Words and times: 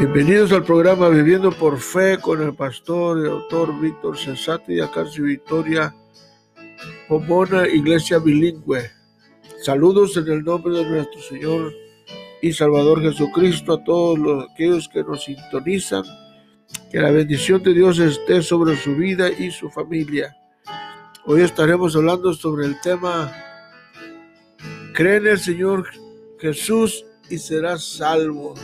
Bienvenidos 0.00 0.50
al 0.52 0.64
programa 0.64 1.10
Viviendo 1.10 1.52
por 1.52 1.78
Fe 1.78 2.18
con 2.18 2.40
el 2.40 2.54
pastor 2.54 3.22
y 3.22 3.28
autor 3.28 3.78
Víctor 3.78 4.16
Cesati 4.16 4.76
y 4.76 4.80
Acacio 4.80 5.24
Victoria 5.24 5.94
Pomona, 7.06 7.68
Iglesia 7.68 8.18
Bilingüe. 8.18 8.90
Saludos 9.62 10.16
en 10.16 10.26
el 10.28 10.42
nombre 10.42 10.72
de 10.72 10.88
nuestro 10.88 11.20
Señor 11.20 11.74
y 12.40 12.50
Salvador 12.50 13.02
Jesucristo 13.02 13.74
a 13.74 13.84
todos 13.84 14.18
los, 14.18 14.46
aquellos 14.50 14.88
que 14.88 15.04
nos 15.04 15.22
sintonizan. 15.22 16.04
Que 16.90 16.98
la 16.98 17.10
bendición 17.10 17.62
de 17.62 17.74
Dios 17.74 17.98
esté 17.98 18.40
sobre 18.40 18.76
su 18.78 18.96
vida 18.96 19.28
y 19.30 19.50
su 19.50 19.68
familia. 19.68 20.34
Hoy 21.26 21.42
estaremos 21.42 21.94
hablando 21.94 22.32
sobre 22.32 22.64
el 22.64 22.80
tema 22.80 23.30
Cree 24.94 25.16
en 25.16 25.26
el 25.26 25.38
Señor 25.38 25.86
Jesús 26.38 27.04
y 27.28 27.36
serás 27.36 27.84
salvo. 27.84 28.54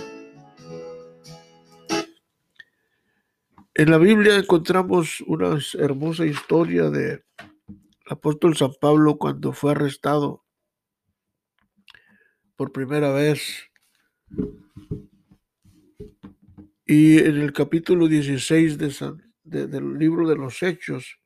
En 3.79 3.91
la 3.91 3.99
Biblia 3.99 4.37
encontramos 4.37 5.21
una 5.27 5.59
hermosa 5.75 6.25
historia 6.25 6.89
de 6.89 7.23
apóstol 8.07 8.57
San 8.57 8.73
Pablo 8.81 9.19
cuando 9.19 9.53
fue 9.53 9.73
arrestado 9.73 10.47
por 12.57 12.73
primera 12.73 13.13
vez. 13.13 13.69
Y 16.87 17.19
en 17.19 17.37
el 17.37 17.53
capítulo 17.53 18.09
16 18.09 18.79
de 18.79 18.95
del 19.45 19.99
libro 19.99 20.27
de 20.27 20.37
los 20.37 20.63
Hechos, 20.63 21.21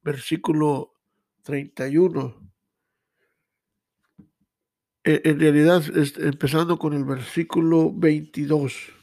versículo 0.00 0.94
31, 1.42 2.52
e, 5.04 5.20
en 5.24 5.40
realidad 5.40 5.84
empezando 6.20 6.78
con 6.78 6.94
el 6.94 7.04
versículo 7.04 7.92
22. 7.92 8.95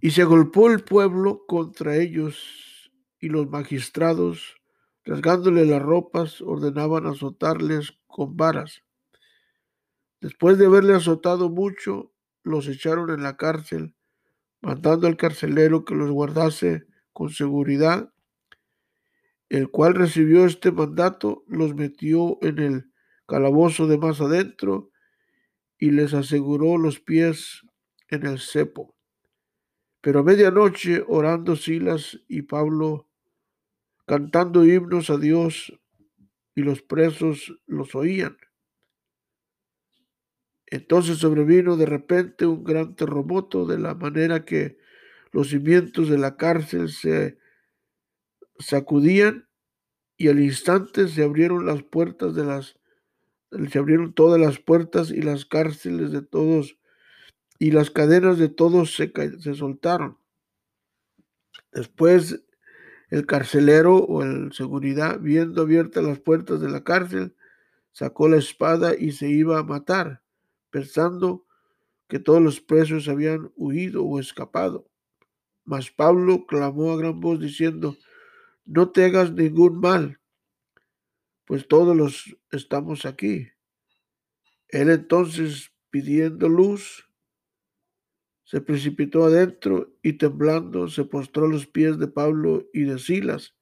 Y 0.00 0.10
se 0.10 0.22
agolpó 0.22 0.70
el 0.70 0.84
pueblo 0.84 1.44
contra 1.46 1.96
ellos 1.96 2.92
y 3.18 3.28
los 3.28 3.48
magistrados, 3.48 4.56
rasgándole 5.04 5.64
las 5.64 5.82
ropas, 5.82 6.40
ordenaban 6.40 7.06
azotarles 7.06 7.98
con 8.06 8.36
varas. 8.36 8.82
Después 10.20 10.58
de 10.58 10.66
haberle 10.66 10.94
azotado 10.94 11.48
mucho, 11.48 12.12
los 12.42 12.68
echaron 12.68 13.10
en 13.10 13.22
la 13.22 13.36
cárcel, 13.36 13.94
mandando 14.60 15.06
al 15.06 15.16
carcelero 15.16 15.84
que 15.84 15.94
los 15.94 16.10
guardase 16.10 16.86
con 17.12 17.30
seguridad, 17.30 18.12
el 19.48 19.70
cual 19.70 19.94
recibió 19.94 20.44
este 20.44 20.72
mandato, 20.72 21.44
los 21.46 21.74
metió 21.74 22.38
en 22.42 22.58
el 22.58 22.92
calabozo 23.26 23.86
de 23.86 23.98
más 23.98 24.20
adentro 24.20 24.90
y 25.78 25.90
les 25.90 26.14
aseguró 26.14 26.78
los 26.78 27.00
pies 27.00 27.62
en 28.08 28.26
el 28.26 28.38
cepo. 28.38 28.95
Pero 30.06 30.20
a 30.20 30.22
medianoche, 30.22 31.02
orando 31.08 31.56
Silas 31.56 32.20
y 32.28 32.42
Pablo, 32.42 33.08
cantando 34.06 34.64
himnos 34.64 35.10
a 35.10 35.18
Dios, 35.18 35.76
y 36.54 36.62
los 36.62 36.80
presos 36.80 37.58
los 37.66 37.92
oían. 37.96 38.36
Entonces 40.66 41.18
sobrevino 41.18 41.76
de 41.76 41.86
repente 41.86 42.46
un 42.46 42.62
gran 42.62 42.94
terremoto, 42.94 43.66
de 43.66 43.80
la 43.80 43.96
manera 43.96 44.44
que 44.44 44.78
los 45.32 45.48
cimientos 45.48 46.08
de 46.08 46.18
la 46.18 46.36
cárcel 46.36 46.88
se 46.88 47.38
sacudían 48.60 49.48
y 50.16 50.28
al 50.28 50.38
instante 50.38 51.08
se 51.08 51.24
abrieron 51.24 51.66
las 51.66 51.82
puertas 51.82 52.32
de 52.36 52.44
las 52.44 52.78
se 53.72 53.78
abrieron 53.80 54.14
todas 54.14 54.40
las 54.40 54.60
puertas 54.60 55.10
y 55.10 55.22
las 55.22 55.46
cárceles 55.46 56.12
de 56.12 56.22
todos 56.22 56.78
y 57.58 57.70
las 57.70 57.90
cadenas 57.90 58.38
de 58.38 58.48
todos 58.48 58.94
se, 58.94 59.12
se 59.40 59.54
soltaron. 59.54 60.18
Después 61.72 62.42
el 63.10 63.26
carcelero 63.26 63.96
o 63.96 64.22
el 64.22 64.52
seguridad, 64.52 65.20
viendo 65.20 65.62
abiertas 65.62 66.04
las 66.04 66.18
puertas 66.18 66.60
de 66.60 66.68
la 66.68 66.82
cárcel, 66.82 67.36
sacó 67.92 68.28
la 68.28 68.36
espada 68.36 68.94
y 68.98 69.12
se 69.12 69.28
iba 69.28 69.58
a 69.58 69.62
matar, 69.62 70.22
pensando 70.70 71.46
que 72.08 72.18
todos 72.18 72.42
los 72.42 72.60
presos 72.60 73.08
habían 73.08 73.52
huido 73.56 74.04
o 74.04 74.20
escapado. 74.20 74.88
Mas 75.64 75.90
Pablo 75.90 76.46
clamó 76.46 76.92
a 76.92 76.96
gran 76.96 77.20
voz 77.20 77.40
diciendo, 77.40 77.96
no 78.64 78.90
te 78.90 79.04
hagas 79.04 79.32
ningún 79.32 79.80
mal, 79.80 80.20
pues 81.44 81.66
todos 81.68 81.96
los 81.96 82.36
estamos 82.50 83.06
aquí. 83.06 83.48
Él 84.68 84.90
entonces, 84.90 85.72
pidiendo 85.90 86.48
luz, 86.48 87.05
se 88.46 88.60
precipitó 88.60 89.24
adentro 89.24 89.92
y 90.02 90.12
temblando 90.14 90.86
se 90.86 91.04
postró 91.04 91.46
a 91.46 91.48
los 91.48 91.66
pies 91.66 91.98
de 91.98 92.06
Pablo 92.06 92.68
y 92.72 92.84
de 92.84 93.00
Silas. 93.00 93.56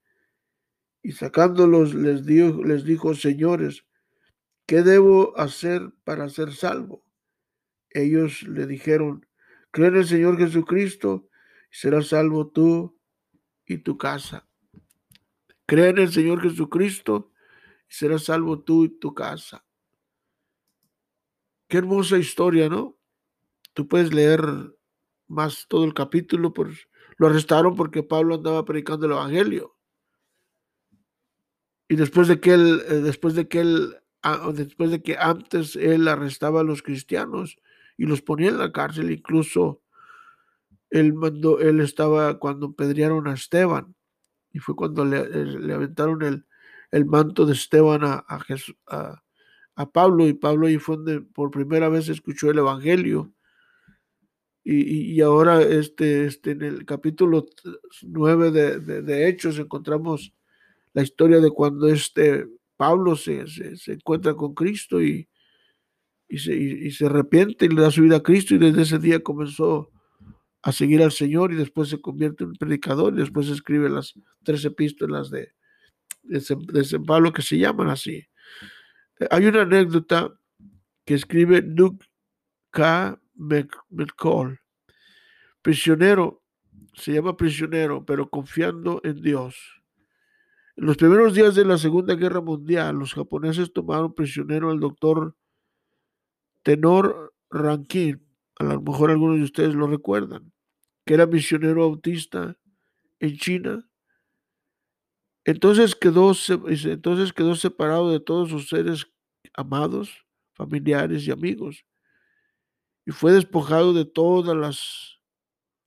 Y 1.02 1.12
sacándolos 1.12 1.94
les 1.94 2.26
dijo, 2.26 2.62
les 2.62 2.84
dijo, 2.84 3.14
señores, 3.14 3.86
¿qué 4.66 4.82
debo 4.82 5.38
hacer 5.38 5.90
para 6.04 6.28
ser 6.28 6.52
salvo? 6.52 7.02
Ellos 7.88 8.42
le 8.42 8.66
dijeron, 8.66 9.26
cree 9.70 9.88
en 9.88 9.96
el 9.96 10.06
Señor 10.06 10.36
Jesucristo 10.36 11.30
y 11.72 11.76
serás 11.76 12.08
salvo 12.08 12.48
tú 12.48 12.98
y 13.64 13.78
tu 13.78 13.96
casa. 13.96 14.46
Cree 15.64 15.88
en 15.88 15.98
el 15.98 16.12
Señor 16.12 16.42
Jesucristo 16.42 17.32
y 17.88 17.94
serás 17.94 18.24
salvo 18.24 18.60
tú 18.60 18.84
y 18.84 18.90
tu 18.90 19.14
casa. 19.14 19.64
Qué 21.68 21.78
hermosa 21.78 22.18
historia, 22.18 22.68
¿no? 22.68 22.98
Tú 23.72 23.88
puedes 23.88 24.14
leer 24.14 24.73
más 25.28 25.66
todo 25.68 25.84
el 25.84 25.94
capítulo, 25.94 26.52
pues 26.52 26.88
lo 27.16 27.28
arrestaron 27.28 27.76
porque 27.76 28.02
Pablo 28.02 28.36
andaba 28.36 28.64
predicando 28.64 29.06
el 29.06 29.12
Evangelio. 29.12 29.76
Y 31.88 31.96
después 31.96 32.28
de 32.28 32.40
que 32.40 32.54
él, 32.54 32.82
eh, 32.88 32.94
después 32.94 33.34
de 33.34 33.48
que 33.48 33.60
él, 33.60 33.96
después 34.54 34.90
de 34.90 35.02
que 35.02 35.16
antes 35.18 35.76
él 35.76 36.08
arrestaba 36.08 36.60
a 36.60 36.64
los 36.64 36.82
cristianos 36.82 37.56
y 37.96 38.06
los 38.06 38.22
ponía 38.22 38.48
en 38.48 38.58
la 38.58 38.72
cárcel, 38.72 39.10
incluso 39.10 39.82
él 40.90 41.12
mandó, 41.12 41.58
él 41.60 41.80
estaba 41.80 42.38
cuando 42.38 42.72
pedrearon 42.72 43.28
a 43.28 43.34
Esteban, 43.34 43.94
y 44.52 44.60
fue 44.60 44.76
cuando 44.76 45.04
le, 45.04 45.18
eh, 45.18 45.74
aventaron 45.74 46.22
el, 46.22 46.46
el, 46.90 47.04
manto 47.04 47.44
de 47.46 47.52
Esteban 47.52 48.04
a, 48.04 48.24
a, 48.28 49.22
a 49.74 49.90
Pablo, 49.90 50.26
y 50.26 50.34
Pablo 50.34 50.68
ahí 50.68 50.78
fue 50.78 50.96
donde 50.96 51.20
por 51.20 51.50
primera 51.50 51.88
vez 51.88 52.08
escuchó 52.08 52.50
el 52.50 52.58
Evangelio. 52.58 53.32
Y, 54.66 55.20
ahora 55.20 55.60
este, 55.60 56.24
este, 56.24 56.52
en 56.52 56.62
el 56.62 56.86
capítulo 56.86 57.44
9 58.02 58.50
de, 58.50 59.02
de, 59.02 59.28
Hechos 59.28 59.58
encontramos 59.58 60.32
la 60.94 61.02
historia 61.02 61.40
de 61.40 61.50
cuando 61.50 61.86
este 61.86 62.46
Pablo 62.76 63.14
se, 63.14 63.46
se, 63.46 63.92
encuentra 63.92 64.34
con 64.34 64.54
Cristo 64.54 65.02
y, 65.02 65.28
y, 66.28 66.38
se, 66.38 66.54
y, 66.54 66.90
se 66.92 67.06
arrepiente 67.06 67.66
y 67.66 67.68
le 67.68 67.82
da 67.82 67.90
su 67.90 68.02
vida 68.02 68.16
a 68.16 68.22
Cristo 68.22 68.54
y 68.54 68.58
desde 68.58 68.82
ese 68.82 68.98
día 68.98 69.22
comenzó 69.22 69.90
a 70.62 70.72
seguir 70.72 71.02
al 71.02 71.12
Señor 71.12 71.52
y 71.52 71.56
después 71.56 71.90
se 71.90 72.00
convierte 72.00 72.44
en 72.44 72.54
predicador 72.54 73.12
y 73.12 73.18
después 73.18 73.50
escribe 73.50 73.90
las 73.90 74.14
tres 74.44 74.64
epístolas 74.64 75.28
de, 75.30 75.52
de, 76.22 76.42
de 76.72 76.84
San 76.84 77.04
Pablo 77.04 77.34
que 77.34 77.42
se 77.42 77.58
llaman 77.58 77.90
así. 77.90 78.26
Hay 79.30 79.44
una 79.44 79.62
anécdota 79.62 80.32
que 81.04 81.14
escribe 81.14 81.60
Duke 81.60 82.06
K. 82.70 83.20
McCall. 83.34 84.60
Prisionero, 85.62 86.42
se 86.94 87.12
llama 87.12 87.36
prisionero, 87.36 88.04
pero 88.04 88.28
confiando 88.28 89.00
en 89.04 89.22
Dios. 89.22 89.82
En 90.76 90.86
los 90.86 90.96
primeros 90.96 91.34
días 91.34 91.54
de 91.54 91.64
la 91.64 91.78
Segunda 91.78 92.14
Guerra 92.14 92.40
Mundial, 92.40 92.96
los 92.96 93.14
japoneses 93.14 93.72
tomaron 93.72 94.14
prisionero 94.14 94.70
al 94.70 94.80
doctor 94.80 95.36
Tenor 96.62 97.34
Rankin. 97.50 98.24
A 98.58 98.64
lo 98.64 98.82
mejor 98.82 99.10
algunos 99.10 99.38
de 99.38 99.44
ustedes 99.44 99.74
lo 99.74 99.86
recuerdan, 99.86 100.52
que 101.04 101.14
era 101.14 101.26
misionero 101.26 101.82
autista 101.82 102.56
en 103.20 103.36
China 103.36 103.88
entonces 105.44 105.94
quedó, 105.94 106.32
entonces 106.48 107.32
quedó 107.32 107.54
separado 107.54 108.10
de 108.10 108.20
todos 108.20 108.48
sus 108.48 108.68
seres 108.68 109.06
amados, 109.54 110.24
familiares 110.54 111.26
y 111.26 111.30
amigos, 111.30 111.84
y 113.06 113.12
fue 113.12 113.32
despojado 113.32 113.92
de 113.92 114.04
todas 114.04 114.56
las 114.56 115.20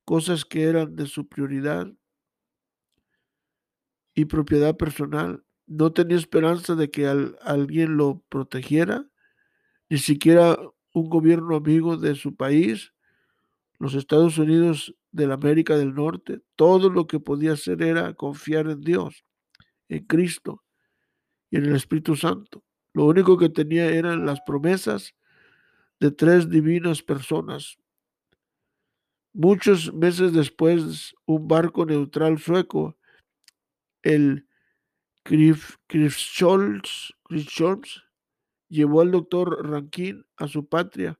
cosas 0.04 0.44
que 0.44 0.64
eran 0.64 0.96
de 0.96 1.06
su 1.06 1.28
prioridad 1.28 1.92
y 4.14 4.24
propiedad 4.24 4.76
personal. 4.76 5.44
No 5.66 5.92
tenía 5.92 6.16
esperanza 6.16 6.74
de 6.74 6.90
que 6.90 7.06
alguien 7.06 7.96
lo 7.96 8.22
protegiera, 8.28 9.06
ni 9.90 9.98
siquiera 9.98 10.58
un 10.94 11.08
gobierno 11.08 11.56
amigo 11.56 11.96
de 11.96 12.14
su 12.14 12.34
país, 12.36 12.92
los 13.78 13.94
Estados 13.94 14.38
Unidos 14.38 14.94
de 15.12 15.26
la 15.26 15.34
América 15.34 15.76
del 15.76 15.94
Norte. 15.94 16.40
Todo 16.56 16.90
lo 16.90 17.06
que 17.06 17.20
podía 17.20 17.52
hacer 17.52 17.82
era 17.82 18.14
confiar 18.14 18.68
en 18.68 18.80
Dios 18.80 19.24
en 19.88 20.04
Cristo 20.04 20.62
y 21.50 21.56
en 21.56 21.66
el 21.66 21.76
Espíritu 21.76 22.16
Santo. 22.16 22.64
Lo 22.92 23.06
único 23.06 23.38
que 23.38 23.48
tenía 23.48 23.86
eran 23.90 24.26
las 24.26 24.40
promesas 24.42 25.14
de 26.00 26.10
tres 26.10 26.48
divinas 26.48 27.02
personas. 27.02 27.78
Muchos 29.32 29.92
meses 29.92 30.32
después, 30.32 31.14
un 31.26 31.46
barco 31.48 31.84
neutral 31.86 32.38
sueco, 32.38 32.96
el 34.02 34.46
Christscholz, 35.22 37.14
llevó 38.68 39.00
al 39.00 39.10
doctor 39.10 39.68
Rankin 39.68 40.24
a 40.36 40.48
su 40.48 40.66
patria. 40.66 41.18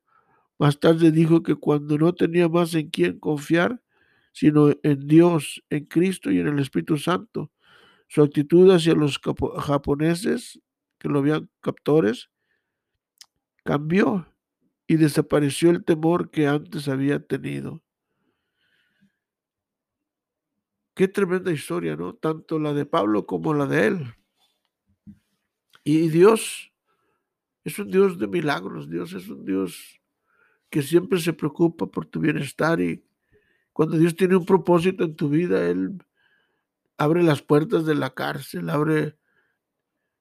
Más 0.58 0.81
tarde 0.81 1.12
dijo 1.12 1.42
que 1.42 1.54
cuando 1.54 1.98
no 1.98 2.14
tenía 2.14 2.48
más 2.48 2.74
en 2.74 2.90
quién 2.90 3.19
confiar, 3.19 3.82
sino 4.32 4.72
en 4.82 5.06
Dios, 5.06 5.62
en 5.70 5.84
Cristo 5.86 6.31
y 6.31 6.40
en 6.40 6.48
el 6.48 6.58
Espíritu 6.58 6.96
Santo, 6.96 7.50
su 8.08 8.22
actitud 8.22 8.70
hacia 8.70 8.94
los 8.94 9.20
japoneses 9.58 10.60
que 10.98 11.08
lo 11.08 11.19
habían 11.20 11.50
captores 11.60 12.31
cambió 13.64 14.26
y 14.88 14.96
desapareció 14.96 15.70
el 15.70 15.85
temor 15.85 16.31
que 16.31 16.46
antes 16.49 16.88
había 16.88 17.20
tenido. 17.20 17.82
Qué 20.94 21.06
tremenda 21.06 21.52
historia, 21.52 21.94
¿no? 21.94 22.14
Tanto 22.14 22.58
la 22.58 22.73
de 22.73 22.87
Pablo 22.87 23.26
como 23.26 23.52
la 23.55 23.67
de 23.67 23.87
él. 23.87 24.14
Y 25.85 26.08
Dios 26.08 26.73
es 27.64 27.79
un 27.79 27.90
Dios 27.90 28.19
de 28.19 28.26
milagros, 28.26 28.88
Dios 28.88 29.12
es 29.12 29.29
un 29.29 29.44
Dios 29.44 30.00
que 30.70 30.82
siempre 30.82 31.20
se 31.20 31.34
preocupa 31.34 31.87
por 31.87 32.06
tu 32.06 32.19
bienestar 32.20 32.81
y 32.81 33.05
cuando 33.75 33.96
Dios 33.96 34.17
tiene 34.17 34.37
un 34.37 34.44
propósito 34.44 35.05
en 35.05 35.14
tu 35.14 35.29
vida, 35.29 35.69
Él 35.69 36.02
abre 36.96 37.23
las 37.23 37.43
puertas 37.43 37.87
de 37.87 37.94
la 37.94 38.11
cárcel, 38.11 38.70
abre, 38.70 39.17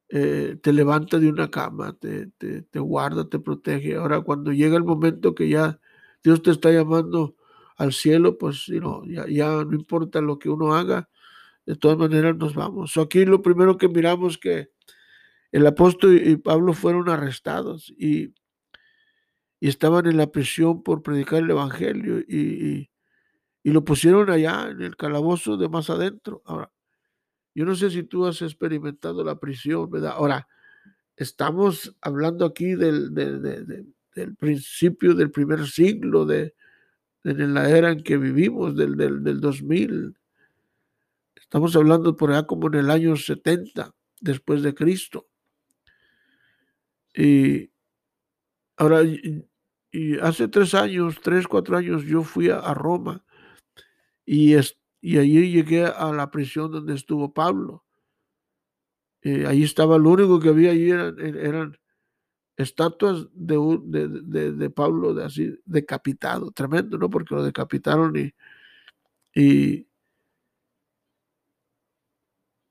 eh, 0.09 0.57
te 0.61 0.73
levanta 0.73 1.19
de 1.19 1.29
una 1.29 1.51
cama, 1.51 1.93
te, 1.99 2.27
te, 2.37 2.79
guarda, 2.79 3.27
te 3.29 3.39
protege. 3.39 3.95
Ahora, 3.95 4.21
cuando 4.21 4.53
llega 4.53 4.77
el 4.77 4.83
momento 4.83 5.35
que 5.35 5.49
ya 5.49 5.79
Dios 6.23 6.41
te 6.41 6.51
está 6.51 6.71
llamando 6.71 7.35
al 7.77 7.93
cielo, 7.93 8.37
pues 8.37 8.65
ya, 8.67 9.25
ya, 9.27 9.49
no 9.65 9.73
importa 9.73 10.21
lo 10.21 10.39
que 10.39 10.49
uno 10.49 10.73
haga, 10.75 11.09
de 11.65 11.75
todas 11.75 11.97
maneras 11.97 12.37
nos 12.37 12.55
vamos. 12.55 12.97
aquí 12.97 13.25
lo 13.25 13.41
primero 13.41 13.77
que 13.77 13.89
miramos 13.89 14.37
que 14.37 14.69
el 15.51 15.67
apóstol 15.67 16.15
y 16.15 16.37
Pablo 16.37 16.73
fueron 16.73 17.09
arrestados 17.09 17.93
y, 17.97 18.33
y 19.59 19.67
estaban 19.69 20.05
en 20.07 20.17
la 20.17 20.31
prisión 20.31 20.83
por 20.83 21.01
predicar 21.03 21.43
el 21.43 21.49
evangelio 21.51 22.19
y, 22.19 22.89
y, 23.63 23.71
lo 23.71 23.83
pusieron 23.83 24.29
allá 24.29 24.69
en 24.69 24.81
el 24.81 24.95
calabozo 24.95 25.57
de 25.57 25.67
más 25.67 25.89
adentro. 25.89 26.41
Ahora, 26.45 26.71
yo 27.57 27.65
no 27.65 27.75
sé 27.75 27.89
si 27.89 28.03
tú 28.03 28.23
has 28.27 28.43
experimentado 28.43 29.23
la 29.23 29.39
prisión, 29.39 29.89
¿verdad? 29.89 30.11
Ahora, 30.15 30.47
estamos 31.15 31.97
hablando 32.01 32.45
aquí 32.45 32.75
del, 32.75 33.15
del 33.15 34.35
principio 34.35 35.15
del 35.15 35.31
primer 35.31 35.65
siglo, 35.65 36.27
de, 36.27 36.53
la 37.23 37.67
era 37.67 37.89
en 37.89 38.03
que 38.03 38.17
vivimos, 38.17 38.75
del, 38.75 38.95
del, 38.95 39.23
del 39.23 39.41
2000. 39.41 40.15
Estamos 41.33 41.75
hablando 41.75 42.15
por 42.15 42.29
allá 42.29 42.45
como 42.45 42.67
en 42.67 42.75
el 42.75 42.91
año 42.91 43.15
70 43.15 43.91
después 44.21 44.61
de 44.61 44.75
Cristo. 44.75 45.27
Y 47.15 47.71
ahora, 48.75 49.01
hace 50.21 50.47
tres 50.47 50.75
años, 50.75 51.19
tres, 51.23 51.47
cuatro 51.47 51.75
años, 51.75 52.03
yo 52.03 52.21
fui 52.21 52.49
a, 52.51 52.71
Roma 52.75 53.25
y, 54.23 54.53
y 55.01 55.17
allí 55.17 55.51
llegué 55.51 55.85
a 55.85 56.11
la 56.11 56.31
prisión 56.31 56.71
donde 56.71 56.95
estuvo 56.95 57.33
Pablo. 57.33 57.83
Eh, 59.21 59.45
ahí 59.47 59.63
estaba, 59.63 59.97
lo 59.97 60.11
único 60.11 60.39
que 60.39 60.49
había 60.49 60.71
allí 60.71 60.89
eran, 60.91 61.19
eran 61.19 61.77
estatuas 62.55 63.27
de, 63.33 63.57
de, 63.83 64.51
de, 64.51 64.69
Pablo 64.69 65.13
de 65.13 65.25
así 65.25 65.59
decapitado, 65.65 66.51
tremendo, 66.51 66.97
¿no? 66.97 67.09
Porque 67.09 67.35
lo 67.35 67.43
decapitaron 67.43 68.15
y, 68.15 68.33
y, 69.33 69.87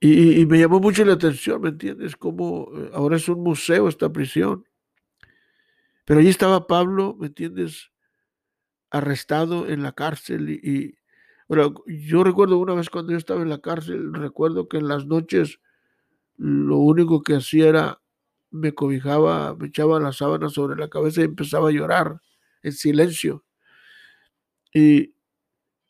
y, 0.01 0.47
me 0.47 0.59
llamó 0.59 0.81
mucho 0.81 1.05
la 1.05 1.15
atención, 1.15 1.61
¿me 1.61 1.71
entiendes? 1.71 2.17
Como 2.17 2.71
eh, 2.77 2.91
ahora 2.95 3.17
es 3.17 3.29
un 3.29 3.43
museo 3.43 3.89
esta 3.89 4.13
prisión. 4.13 4.65
Pero 6.05 6.21
allí 6.21 6.29
estaba 6.29 6.67
Pablo, 6.67 7.17
¿me 7.19 7.29
entiendes? 7.29 7.91
Arrestado 8.91 9.69
en 9.69 9.83
la 9.83 9.93
cárcel. 9.93 10.51
Y, 10.51 10.99
yo 11.87 12.25
recuerdo 12.25 12.59
una 12.59 12.75
vez 12.75 12.91
cuando 12.91 13.13
yo 13.13 13.19
estaba 13.19 13.43
en 13.43 13.51
la 13.51 13.61
cárcel, 13.61 14.13
recuerdo 14.13 14.69
que 14.69 14.79
en 14.79 14.89
las 14.89 15.07
noches 15.07 15.61
lo 16.37 16.79
único 16.79 17.23
que 17.23 17.37
hacía 17.37 17.69
era 17.69 18.01
me 18.51 18.75
cobijaba, 18.75 19.55
me 19.55 19.69
echaba 19.69 20.01
la 20.01 20.13
sábana 20.13 20.49
sobre 20.49 20.77
la 20.77 20.89
cabeza 20.89 21.21
y 21.21 21.25
empezaba 21.25 21.69
a 21.69 21.73
llorar 21.73 22.21
en 22.63 22.73
silencio. 22.73 23.45
Y 24.73 25.15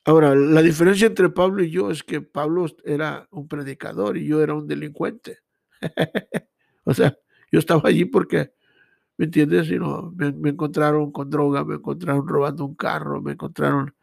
ahora, 0.05 0.35
la 0.35 0.63
diferencia 0.63 1.07
entre 1.07 1.29
Pablo 1.31 1.63
y 1.63 1.71
yo 1.71 1.91
es 1.91 2.03
que 2.03 2.21
Pablo 2.21 2.67
era 2.85 3.27
un 3.31 3.49
predicador 3.49 4.17
y 4.17 4.27
yo 4.27 4.43
era 4.43 4.55
un 4.55 4.67
delincuente. 4.67 5.39
o 6.85 6.95
sea, 6.95 7.17
yo 7.51 7.59
estaba 7.59 7.89
allí 7.89 8.05
porque, 8.05 8.53
¿me 9.17 9.27
entiendes? 9.27 9.71
Y 9.71 9.79
me, 9.79 10.51
encontraron 10.51 11.13
con 11.13 11.31
droga, 11.31 11.65
me 11.65 11.77
encontraron 11.77 12.29
robando 12.29 12.65
un 12.65 12.75
carro, 12.75 13.23
me 13.23 13.33
encontraron, 13.33 13.95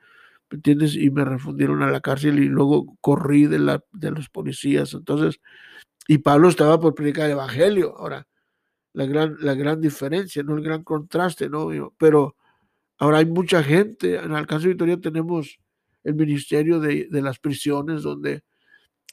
¿me 0.50 0.58
entiendes? 0.58 0.96
Y 0.96 1.10
me 1.10 1.26
refundieron 1.26 1.84
a 1.84 1.92
la 1.92 2.02
cárcel 2.02 2.40
y 2.40 2.46
luego 2.46 2.98
corrí 3.02 3.48
de, 3.48 3.60
la, 3.60 3.84
de 3.92 4.12
los 4.12 4.30
policías. 4.30 4.94
Entonces, 4.94 5.40
y 6.08 6.20
Pablo 6.20 6.50
estaba 6.50 6.80
por 6.80 6.96
predicar 6.96 7.26
el 7.26 7.34
evangelio. 7.34 7.96
Ahora, 7.98 8.28
la 8.94 9.06
gran, 9.06 9.38
la 9.40 9.56
gran 9.56 9.82
diferencia, 9.82 10.44
no 10.44 10.56
el 10.56 10.64
gran 10.64 10.84
contraste, 10.84 11.50
¿no? 11.50 11.70
Pero 11.98 12.36
ahora 12.98 13.20
hay 13.20 13.26
mucha 13.26 13.64
gente, 13.64 14.16
en 14.16 14.34
Alcance 14.34 14.68
Victoria 14.68 15.00
tenemos 15.00 15.60
el 16.04 16.16
ministerio 16.16 16.80
de, 16.80 17.08
las 17.12 17.40
prisiones, 17.40 18.04
donde 18.04 18.44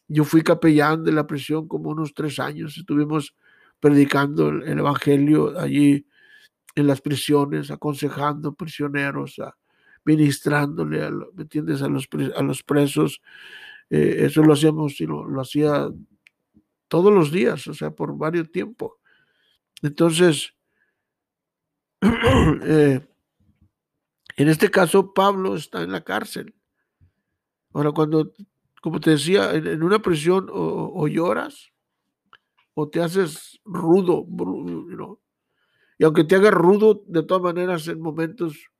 yo 0.08 0.24
fui 0.24 0.42
capellán 0.42 1.04
de 1.04 1.12
la 1.12 1.26
prisión 1.26 1.68
como 1.68 1.90
unos 1.90 2.14
tres 2.14 2.38
años, 2.38 2.76
estuvimos 2.76 3.34
predicando 3.78 4.48
el, 4.48 4.78
evangelio 4.78 5.58
allí 5.58 6.06
en 6.74 6.86
las 6.86 7.00
prisiones, 7.00 7.70
aconsejando 7.70 8.54
prisioneros, 8.54 9.38
a, 9.38 9.56
ministrándole, 10.10 11.04
a, 11.04 11.10
¿me 11.10 11.42
entiendes?, 11.42 11.82
a 11.82 11.88
los, 11.88 12.08
a 12.36 12.42
los 12.42 12.62
presos. 12.64 13.22
Eh, 13.90 14.24
eso 14.26 14.42
lo 14.42 14.54
hacíamos, 14.54 14.98
lo, 15.00 15.24
lo 15.24 15.40
hacía 15.40 15.88
todos 16.88 17.12
los 17.12 17.30
días, 17.30 17.66
o 17.68 17.74
sea, 17.74 17.92
por 17.92 18.18
varios 18.18 18.50
tiempos. 18.50 18.92
Entonces, 19.82 20.54
eh, 22.02 23.00
en 24.36 24.48
este 24.48 24.70
caso, 24.70 25.14
Pablo 25.14 25.54
está 25.54 25.82
en 25.82 25.92
la 25.92 26.02
cárcel. 26.02 26.54
Ahora, 27.72 27.92
cuando, 27.92 28.32
como 28.82 28.98
te 28.98 29.10
decía, 29.10 29.54
en, 29.54 29.82
una 29.82 30.00
prisión 30.00 30.48
o, 30.50 31.06
lloras 31.06 31.70
o 32.74 32.88
te 32.88 33.00
haces 33.00 33.60
rudo, 33.64 34.26
y 35.98 36.04
aunque 36.04 36.24
te 36.24 36.34
hagas 36.34 36.54
rudo, 36.54 37.04
de 37.06 37.22
todas 37.22 37.42
maneras, 37.42 37.86
en 37.86 38.00
momentos 38.00 38.70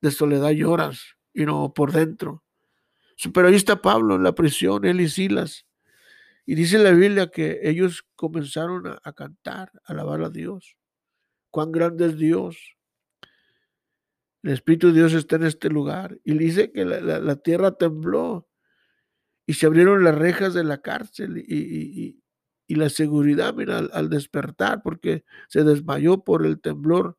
de 0.00 0.10
soledad 0.10 0.50
lloras, 0.50 1.16
y 1.32 1.44
no 1.44 1.72
por 1.74 1.92
dentro. 1.92 2.44
Pero 3.34 3.48
ahí 3.48 3.54
está 3.54 3.82
Pablo 3.82 4.14
en 4.16 4.22
la 4.22 4.34
prisión, 4.34 4.84
él 4.84 5.00
y 5.00 5.08
Silas. 5.08 5.66
Y 6.46 6.54
dice 6.54 6.78
la 6.78 6.92
Biblia 6.92 7.30
que 7.30 7.60
ellos 7.62 8.06
comenzaron 8.14 8.86
a, 9.02 9.12
cantar, 9.12 9.70
a 9.84 9.92
alabar 9.92 10.22
a 10.22 10.30
Dios. 10.30 10.76
Cuán 11.50 11.72
grande 11.72 12.06
es 12.06 12.16
Dios. 12.16 12.76
El 14.42 14.52
Espíritu 14.52 14.88
de 14.88 14.94
Dios 14.94 15.12
está 15.12 15.36
en 15.36 15.44
este 15.44 15.68
lugar. 15.68 16.18
Y 16.24 16.38
dice 16.38 16.72
que 16.72 16.84
la, 16.84 17.36
tierra 17.36 17.72
tembló 17.72 18.48
y 19.46 19.54
se 19.54 19.66
abrieron 19.66 20.04
las 20.04 20.14
rejas 20.14 20.54
de 20.54 20.64
la 20.64 20.80
cárcel 20.80 21.36
y, 21.36 22.22
la 22.68 22.88
seguridad, 22.88 23.54
mira, 23.54 23.78
al, 23.78 24.08
despertar, 24.08 24.82
porque 24.82 25.24
se 25.48 25.64
desmayó 25.64 26.22
por 26.22 26.46
el 26.46 26.60
temblor, 26.60 27.18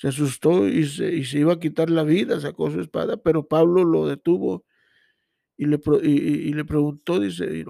se 0.00 0.08
asustó 0.08 0.66
y 0.66 0.86
se, 0.86 1.38
iba 1.38 1.52
a 1.52 1.60
quitar 1.60 1.90
la 1.90 2.04
vida, 2.04 2.40
sacó 2.40 2.70
su 2.70 2.80
espada, 2.80 3.18
pero 3.18 3.46
Pablo 3.46 3.84
lo 3.84 4.06
detuvo 4.06 4.64
y 5.58 5.66
le, 5.66 5.76
le 5.76 6.64
preguntó, 6.64 7.20
dice, 7.20 7.66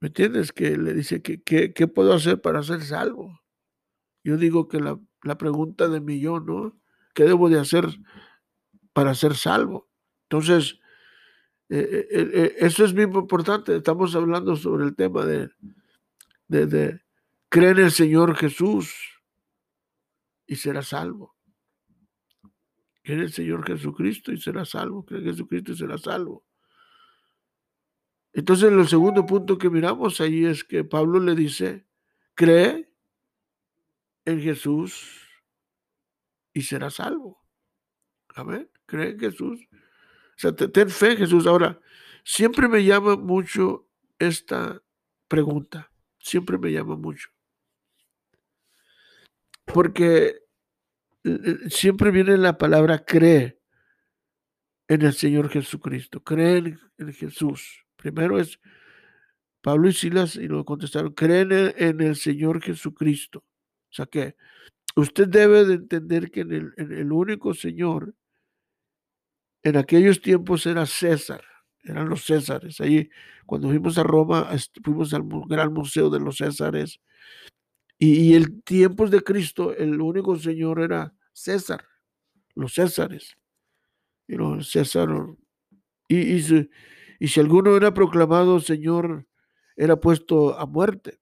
¿Me 0.00 0.08
entiendes? 0.08 0.50
Que 0.50 0.76
le 0.76 0.94
dice, 0.94 1.22
que, 1.22 1.44
¿qué 1.72 1.86
puedo 1.86 2.12
hacer 2.12 2.40
para 2.40 2.64
ser 2.64 2.82
salvo? 2.82 3.40
Yo 4.24 4.36
digo 4.36 4.66
que 4.66 4.80
la, 4.80 4.98
pregunta 5.38 5.86
de 5.86 6.00
millón, 6.00 6.46
¿no? 6.46 6.76
¿Qué 7.14 7.22
debo 7.22 7.48
de 7.48 7.60
hacer 7.60 7.86
para 8.92 9.14
ser 9.14 9.36
salvo? 9.36 9.88
Entonces, 10.24 10.80
eh, 11.68 12.08
eh, 12.10 12.30
eh, 12.34 12.56
eso 12.58 12.84
es 12.84 12.92
muy 12.92 13.04
importante. 13.04 13.76
Estamos 13.76 14.16
hablando 14.16 14.56
sobre 14.56 14.86
el 14.86 14.96
tema 14.96 15.24
de, 15.24 15.50
de, 16.48 16.66
de 16.66 17.00
creer 17.48 17.78
en 17.78 17.84
el 17.84 17.92
Señor 17.92 18.34
Jesús 18.34 19.13
y 20.46 20.56
será 20.56 20.82
salvo. 20.82 21.34
Cree 23.02 23.16
en 23.16 23.22
el 23.22 23.32
Señor 23.32 23.66
Jesucristo 23.66 24.32
y 24.32 24.40
será 24.40 24.64
salvo. 24.64 25.04
Cree 25.04 25.20
en 25.20 25.26
Jesucristo 25.26 25.72
y 25.72 25.76
será 25.76 25.98
salvo. 25.98 26.44
Entonces, 28.32 28.72
el 28.72 28.88
segundo 28.88 29.26
punto 29.26 29.58
que 29.58 29.70
miramos 29.70 30.20
ahí 30.20 30.44
es 30.44 30.64
que 30.64 30.82
Pablo 30.82 31.20
le 31.20 31.34
dice, 31.34 31.86
cree 32.34 32.90
en 34.24 34.40
Jesús 34.40 35.20
y 36.52 36.62
serás 36.62 36.94
salvo. 36.94 37.44
Amén. 38.34 38.68
Cree 38.86 39.10
en 39.10 39.20
Jesús. 39.20 39.60
O 39.70 40.36
sea, 40.36 40.54
ten 40.54 40.90
fe 40.90 41.12
en 41.12 41.18
Jesús. 41.18 41.46
Ahora, 41.46 41.78
siempre 42.24 42.68
me 42.68 42.84
llama 42.84 43.16
mucho 43.16 43.88
esta 44.18 44.82
pregunta. 45.28 45.92
Siempre 46.18 46.58
me 46.58 46.72
llama 46.72 46.96
mucho. 46.96 47.33
Porque 49.74 50.36
siempre 51.68 52.12
viene 52.12 52.36
la 52.38 52.56
palabra 52.56 53.04
cree 53.04 53.58
en 54.86 55.02
el 55.02 55.14
Señor 55.14 55.48
Jesucristo. 55.48 56.22
Creen 56.22 56.78
en 56.96 57.12
Jesús. 57.12 57.84
Primero 57.96 58.38
es 58.38 58.60
Pablo 59.60 59.88
y 59.88 59.92
Silas 59.92 60.36
y 60.36 60.46
lo 60.46 60.64
contestaron, 60.64 61.12
creen 61.12 61.50
en 61.76 62.00
el 62.00 62.14
Señor 62.14 62.62
Jesucristo. 62.62 63.40
O 63.40 63.92
sea 63.92 64.06
que 64.06 64.36
usted 64.94 65.26
debe 65.26 65.64
de 65.64 65.74
entender 65.74 66.30
que 66.30 66.42
el, 66.42 67.10
único 67.10 67.52
Señor 67.52 68.14
en 69.64 69.76
aquellos 69.76 70.20
tiempos 70.20 70.66
era 70.66 70.86
César, 70.86 71.42
eran 71.82 72.08
los 72.08 72.24
Césares. 72.24 72.80
Ahí, 72.80 73.10
cuando 73.44 73.68
fuimos 73.70 73.98
a 73.98 74.04
Roma, 74.04 74.50
fuimos 74.84 75.12
al 75.14 75.24
gran 75.48 75.72
museo 75.72 76.10
de 76.10 76.20
los 76.20 76.36
Césares. 76.36 77.00
Y, 78.06 78.34
en 78.34 78.60
tiempos 78.60 79.10
de 79.10 79.22
Cristo, 79.22 79.74
el 79.74 79.98
único 79.98 80.36
Señor 80.36 80.80
era 80.80 81.14
César, 81.32 81.86
los 82.54 82.74
Césares. 82.74 83.34
Y 84.28 84.36
los 84.36 84.70
César, 84.70 85.08
y, 86.08 86.18
y, 86.18 86.42
si, 86.42 86.70
y 87.18 87.28
si 87.28 87.40
alguno 87.40 87.74
era 87.76 87.94
proclamado 87.94 88.60
Señor, 88.60 89.26
era 89.74 89.96
puesto 89.96 90.58
a 90.58 90.66
muerte. 90.66 91.18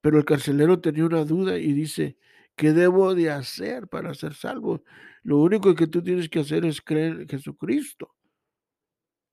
Pero 0.00 0.18
el 0.18 0.24
carcelero 0.24 0.80
tenía 0.80 1.04
una 1.04 1.24
duda 1.24 1.58
y 1.58 1.72
dice, 1.72 2.16
¿qué 2.54 2.72
debo 2.72 3.16
de 3.16 3.30
hacer 3.30 3.88
para 3.88 4.14
ser 4.14 4.34
salvo? 4.34 4.84
Lo 5.24 5.38
único 5.38 5.74
que 5.74 5.88
tú 5.88 6.00
tienes 6.00 6.28
que 6.28 6.40
hacer 6.40 6.64
es 6.64 6.80
creer 6.80 7.22
en 7.22 7.28
Jesucristo. 7.28 8.14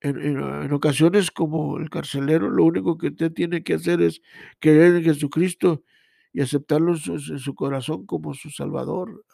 En, 0.01 0.71
ocasiones 0.71 1.29
como 1.29 1.77
el 1.77 1.89
carcelero, 1.89 2.49
lo 2.49 2.63
único 2.63 2.97
que 2.97 3.07
usted 3.07 3.33
tiene 3.33 3.63
que 3.63 3.73
hacer 3.73 4.01
es 4.01 4.21
creer 4.59 4.95
en 4.95 5.03
Jesucristo 5.03 5.83
y 6.31 6.41
aceptarlo 6.41 6.93
en 6.93 7.19
su, 7.39 7.55
corazón 7.55 8.05
como 8.05 8.33
su 8.33 8.49
Salvador. 8.49 9.25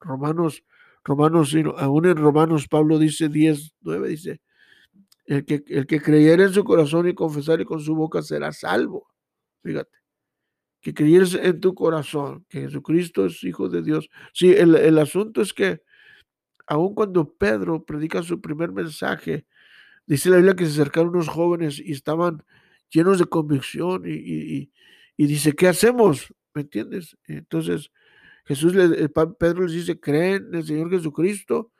Romanos, 0.00 0.62
Romanos, 1.04 1.54
aún 1.78 2.06
en 2.06 2.16
Romanos 2.16 2.68
Pablo 2.68 2.98
dice 2.98 3.28
10, 3.28 3.74
9, 3.80 4.08
dice, 4.08 4.40
el 5.24 5.44
que, 5.44 5.64
el 5.68 5.86
que 5.86 6.00
creyera 6.00 6.44
en 6.44 6.52
su 6.52 6.64
corazón 6.64 7.08
y 7.08 7.14
confesara 7.14 7.64
con 7.64 7.80
su 7.80 7.94
boca 7.94 8.20
será 8.20 8.52
salvo. 8.52 9.08
Fíjate 9.62 10.02
que 10.82 10.92
creyeres 10.92 11.34
en 11.34 11.60
tu 11.60 11.74
corazón 11.74 12.44
que 12.48 12.62
Jesucristo 12.62 13.24
es 13.24 13.42
Hijo 13.44 13.68
de 13.68 13.82
Dios. 13.82 14.10
Sí, 14.34 14.52
el, 14.52 14.98
asunto 14.98 15.40
es 15.40 15.54
que 15.54 15.80
aun 16.66 16.94
cuando 16.94 17.32
Pedro 17.34 17.84
predica 17.84 18.22
su 18.22 18.40
primer 18.40 18.72
mensaje, 18.72 19.46
dice 20.06 20.30
la 20.30 20.36
Biblia 20.36 20.54
que 20.54 20.66
se 20.66 20.72
acercaron 20.72 21.10
unos 21.10 21.28
jóvenes 21.28 21.78
y 21.78 21.92
estaban 21.92 22.44
llenos 22.90 23.18
de 23.18 23.26
convicción 23.26 24.02
y, 24.06 24.70
dice, 25.16 25.52
¿qué 25.52 25.68
hacemos? 25.68 26.34
¿Me 26.54 26.62
entiendes? 26.62 27.16
Entonces 27.26 27.90
Jesús, 28.44 28.74
le, 28.74 29.08
Pedro 29.08 29.62
les 29.62 29.72
dice, 29.72 30.00
creen 30.00 30.48
en 30.48 30.54
el 30.56 30.64
Señor 30.64 30.90
Jesucristo 30.90 31.70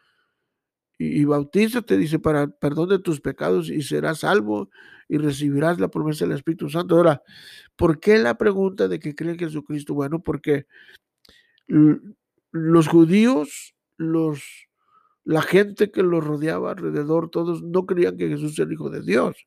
y, 0.99 1.25
bautízate, 1.25 1.97
dice, 1.97 2.21
para 2.21 2.47
perdón 2.47 2.91
de 2.91 3.01
tus 3.01 3.21
pecados 3.21 3.69
y 3.69 3.83
serás 3.83 4.21
salvo 4.21 4.71
y 5.09 5.19
recibirás 5.19 5.81
la 5.81 5.89
promesa 5.89 6.25
del 6.25 6.37
Espíritu 6.37 6.71
Santo. 6.71 6.97
Ahora, 6.97 7.23
¿por 7.75 7.99
qué 7.99 8.19
la 8.19 8.39
pregunta 8.39 8.87
de 8.87 9.01
que 9.01 9.15
creen 9.15 9.33
en 9.33 9.41
Jesucristo? 9.41 9.95
Bueno, 9.95 10.23
porque 10.23 10.67
los 12.53 12.87
judíos, 12.87 13.75
los, 13.97 14.69
la 15.25 15.43
gente 15.43 15.91
que 15.91 16.03
los 16.03 16.25
rodeaba 16.25 16.73
alrededor, 16.73 17.31
todos 17.31 17.63
no 17.63 17.87
creían 17.87 18.17
que 18.17 18.29
Jesús 18.29 18.59
era 18.59 18.73
hijo 18.73 18.91
de 18.91 19.03
Dios. 19.03 19.47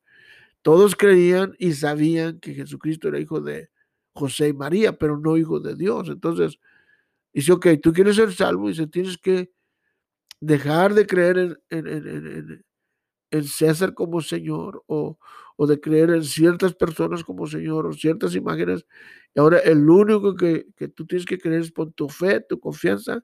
Todos 0.61 0.95
creían 0.95 1.55
y 1.59 1.73
sabían 1.73 2.39
que 2.39 2.53
Jesucristo 2.53 3.07
era 3.09 3.19
hijo 3.19 3.41
de 3.41 3.69
José 4.13 4.49
y 4.49 4.53
María, 4.53 4.97
pero 4.97 5.17
no 5.17 5.37
hijo 5.37 5.59
de 5.59 5.75
Dios. 5.75 6.09
Entonces, 6.09 6.59
dice, 7.33 7.51
ok, 7.51 7.67
tú 7.81 7.93
quieres 7.93 8.15
ser 8.15 8.33
salvo, 8.33 8.69
dice, 8.69 8.87
tienes 8.87 9.17
que 9.17 9.51
dejar 10.39 10.93
de 10.93 11.05
creer 11.05 11.61
en, 11.69 12.63
César 13.43 13.93
como 13.93 14.21
Señor 14.21 14.83
o, 14.87 15.17
de 15.67 15.79
creer 15.81 16.11
en 16.11 16.23
ciertas 16.23 16.73
personas 16.73 17.23
como 17.23 17.47
Señor 17.47 17.85
o 17.85 17.93
ciertas 17.93 18.33
imágenes. 18.33 18.85
Y 19.33 19.39
ahora 19.39 19.59
el 19.59 19.89
único 19.89 20.35
que, 20.35 20.67
tú 20.95 21.05
tienes 21.05 21.25
que 21.25 21.37
creer 21.37 21.61
es 21.61 21.71
por 21.71 21.91
tu 21.91 22.07
fe, 22.09 22.39
tu 22.39 22.59
confianza 22.59 23.23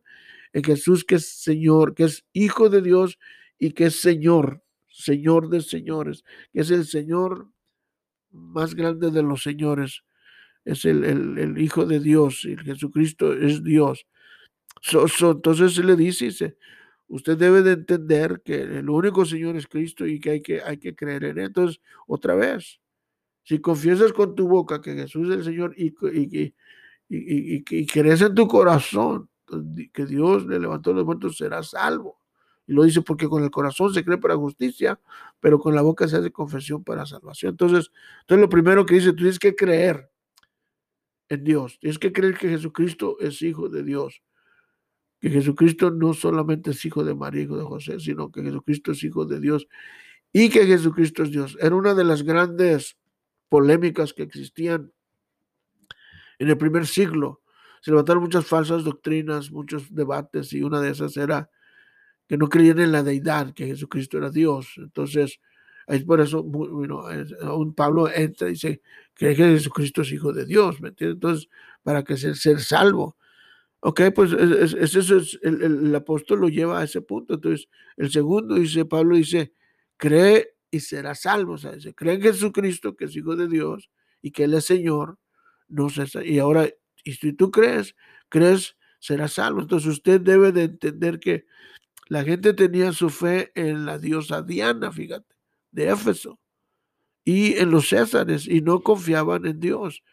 en 0.54 0.64
Jesús 0.64 1.04
que 1.04 1.16
es 1.16 1.28
Señor, 1.42 1.94
que 1.96 2.06
es 2.06 2.26
Hijo 2.34 2.70
de 2.70 2.82
Dios 2.82 3.20
y 3.58 3.72
que 3.72 3.86
es 3.86 4.02
Señor, 4.02 4.64
Señor 4.88 5.50
de 5.50 5.62
señores, 5.62 6.24
que 6.52 6.62
es 6.62 6.72
el 6.72 6.86
Señor 6.86 7.50
más 8.32 8.76
grande 8.76 9.12
de 9.12 9.24
los 9.24 9.44
señores. 9.44 10.04
Es 10.66 10.86
el, 10.86 11.04
el 11.04 11.58
Hijo 11.58 11.86
de 11.86 12.00
Dios 12.00 12.46
y 12.46 12.56
Jesucristo 12.58 13.34
es 13.34 13.64
Dios. 13.64 14.06
entonces 14.92 15.74
se 15.74 15.84
le 15.84 15.96
dice, 15.96 16.26
dice, 16.26 16.58
Usted 17.12 17.38
debe 17.38 17.62
de 17.62 17.74
entender 17.74 18.42
que 18.42 18.62
el 18.62 18.90
único 18.90 19.26
Señor 19.26 19.58
es 19.58 19.68
Cristo 19.68 20.08
y 20.08 20.18
que 20.22 20.30
hay 20.30 20.42
que, 20.42 20.62
hay 20.62 20.78
que 20.78 20.96
creer 20.96 21.26
en 21.26 21.40
él. 21.40 21.46
Entonces, 21.48 21.82
otra 22.08 22.36
vez, 22.36 22.80
si 23.44 23.60
confiesas 23.60 24.14
con 24.14 24.34
tu 24.34 24.48
boca 24.48 24.82
que 24.82 24.94
Jesús 24.94 25.28
es 25.28 25.36
el 25.36 25.44
Señor 25.44 25.74
y, 25.76 25.88
y, 25.88 26.54
y, 27.10 27.64
y, 27.70 27.86
crees 27.86 28.22
en 28.22 28.34
tu 28.34 28.48
corazón 28.48 29.30
que 29.94 30.06
Dios 30.06 30.46
le 30.46 30.60
levantó 30.60 30.94
los 30.94 31.06
muertos, 31.06 31.38
serás 31.38 31.72
salvo. 31.72 32.20
Y 32.68 32.74
lo 32.74 32.84
dice 32.84 33.02
porque 33.02 33.28
con 33.28 33.44
el 33.44 33.52
corazón 33.52 33.94
se 33.94 34.04
cree 34.04 34.18
para 34.18 34.36
justicia, 34.36 35.00
pero 35.40 35.60
con 35.60 35.76
la 35.76 35.82
boca 35.82 36.08
se 36.08 36.18
hace 36.18 36.32
confesión 36.32 36.84
para 36.84 37.06
salvación. 37.06 37.52
Entonces, 37.52 37.92
entonces 38.22 38.42
lo 38.42 38.50
primero 38.50 38.86
que 38.86 38.96
dice, 38.96 39.10
tú 39.10 39.18
tienes 39.18 39.40
que 39.40 39.56
creer 39.56 40.10
en 41.30 41.44
Dios, 41.44 41.80
tienes 41.80 42.00
que 42.00 42.12
creer 42.12 42.38
que 42.38 42.50
Jesucristo 42.50 43.18
es 43.20 43.42
hijo 43.42 43.70
de 43.70 43.84
Dios 43.84 44.22
que 45.22 45.30
Jesucristo 45.30 45.92
no 45.92 46.16
solamente 46.16 46.72
es 46.72 46.84
hijo 46.84 47.04
de 47.04 47.14
María, 47.14 47.44
hijo 47.44 47.56
de 47.56 47.64
José, 47.64 48.00
sino 48.00 48.32
que 48.32 48.42
Jesucristo 48.42 48.92
es 48.92 49.04
hijo 49.04 49.26
de 49.26 49.40
Dios 49.40 49.68
y 50.34 50.50
que 50.50 50.66
Jesucristo 50.66 51.22
es 51.22 51.32
Dios. 51.32 51.58
Era 51.62 51.76
una 51.76 51.94
de 51.94 52.04
las 52.04 52.24
grandes 52.24 52.98
polémicas 53.48 54.14
que 54.14 54.24
existían 54.24 54.92
en 56.40 56.50
el 56.50 56.58
primer 56.58 56.88
siglo. 56.88 57.41
Se 57.82 57.92
levantaron 57.92 58.24
muchas 58.24 58.46
falsas 58.46 58.84
doctrinas, 58.84 59.52
muchos 59.52 59.94
debates 59.94 60.54
y 60.54 60.64
una 60.64 60.80
de 60.80 60.92
esas 60.92 61.18
era 61.18 61.50
que 62.28 62.38
no 62.38 62.48
creían 62.48 62.80
en 62.80 62.94
la 62.94 63.04
deidad, 63.04 63.54
que 63.54 63.68
Jesucristo 63.68 64.18
era 64.18 64.30
Dios. 64.30 64.76
Entonces, 64.78 65.42
es 65.88 66.04
por 66.06 66.22
eso, 66.22 66.44
bueno, 66.44 67.04
un 67.56 67.74
Pablo 67.74 68.10
entra 68.10 68.48
y 68.48 68.52
dice, 68.52 68.82
que 69.16 69.36
Jesucristo 69.36 70.04
es 70.04 70.12
hijo 70.14 70.32
de 70.32 70.46
Dios, 70.46 70.80
¿me 70.80 70.90
entiendes? 70.90 71.16
Entonces, 71.16 71.50
para 71.84 72.04
que 72.04 72.18
sea 72.18 72.34
ser 72.36 72.62
salvo. 72.62 73.18
Ok, 73.82 74.02
pues 74.14 74.32
es, 74.32 74.74
eso 74.74 75.18
es, 75.18 75.40
el, 75.42 75.94
apóstol 75.96 76.42
lo 76.42 76.50
lleva 76.50 76.80
a 76.80 76.84
ese 76.84 77.02
punto. 77.02 77.34
Entonces, 77.34 77.68
el 77.98 78.12
segundo 78.12 78.56
dice, 78.56 78.86
Pablo 78.86 79.16
dice, 79.16 79.54
cree 79.98 80.56
y 80.70 80.80
será 80.80 81.16
salvo. 81.16 81.54
O 81.54 81.58
sea, 81.58 81.74
dice, 81.74 81.94
cree 81.94 82.16
en 82.16 82.22
Jesucristo, 82.22 82.96
que 82.96 83.06
es 83.06 83.16
Hijo 83.16 83.36
de 83.36 83.48
Dios 83.48 83.90
y 84.22 84.32
que 84.32 84.44
Él 84.46 84.54
es 84.54 84.66
Señor. 84.66 85.18
No 85.68 85.90
sé, 85.90 86.06
y 86.26 86.40
ahora, 86.40 86.70
y 87.04 87.14
si 87.14 87.34
tú 87.34 87.52
crees, 87.52 87.96
crees, 88.30 88.76
será 89.00 89.28
salvo. 89.28 89.62
Entonces 89.62 89.90
usted 89.90 90.22
debe 90.22 90.52
de 90.52 90.64
entender 90.64 91.20
que 91.20 91.46
la 92.08 92.24
gente 92.24 92.54
tenía 92.54 92.92
su 92.94 93.10
fe 93.10 93.52
en 93.56 93.86
la 93.86 93.98
diosa 93.98 94.42
Diana, 94.42 94.92
fíjate, 94.92 95.36
de 95.72 95.90
Éfeso, 95.90 96.40
y 97.24 97.54
en 97.54 97.72
los 97.72 97.90
Césares, 97.90 98.48
y 98.48 98.62
no 98.62 98.82
confiaban 98.82 99.46
en 99.46 99.60
Dios 99.60 100.04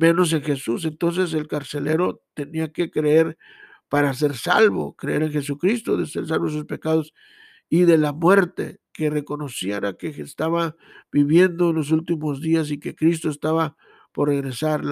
menos 0.00 0.32
en 0.32 0.42
Jesús. 0.42 0.84
Entonces 0.84 1.34
el 1.34 1.46
carcelero 1.46 2.22
tenía 2.34 2.72
que 2.72 2.90
creer 2.90 3.36
para 3.88 4.14
ser 4.14 4.36
salvo, 4.36 4.94
creer 4.94 5.22
en 5.24 5.32
Jesucristo, 5.32 5.96
de 5.96 6.06
ser 6.06 6.26
salvo 6.26 6.46
de 6.46 6.52
sus 6.52 6.64
pecados 6.64 7.12
y 7.68 7.82
de 7.82 7.98
la 7.98 8.12
muerte, 8.12 8.80
que 8.92 9.10
reconociera 9.10 9.94
que 9.94 10.08
estaba 10.08 10.76
viviendo 11.12 11.70
en 11.70 11.76
los 11.76 11.90
últimos 11.90 12.40
días 12.40 12.70
y 12.70 12.78
que 12.78 12.94
Cristo 12.94 13.30
estaba 13.30 13.76
por 14.12 14.28
regresar 14.28 14.80
a, 14.80 14.84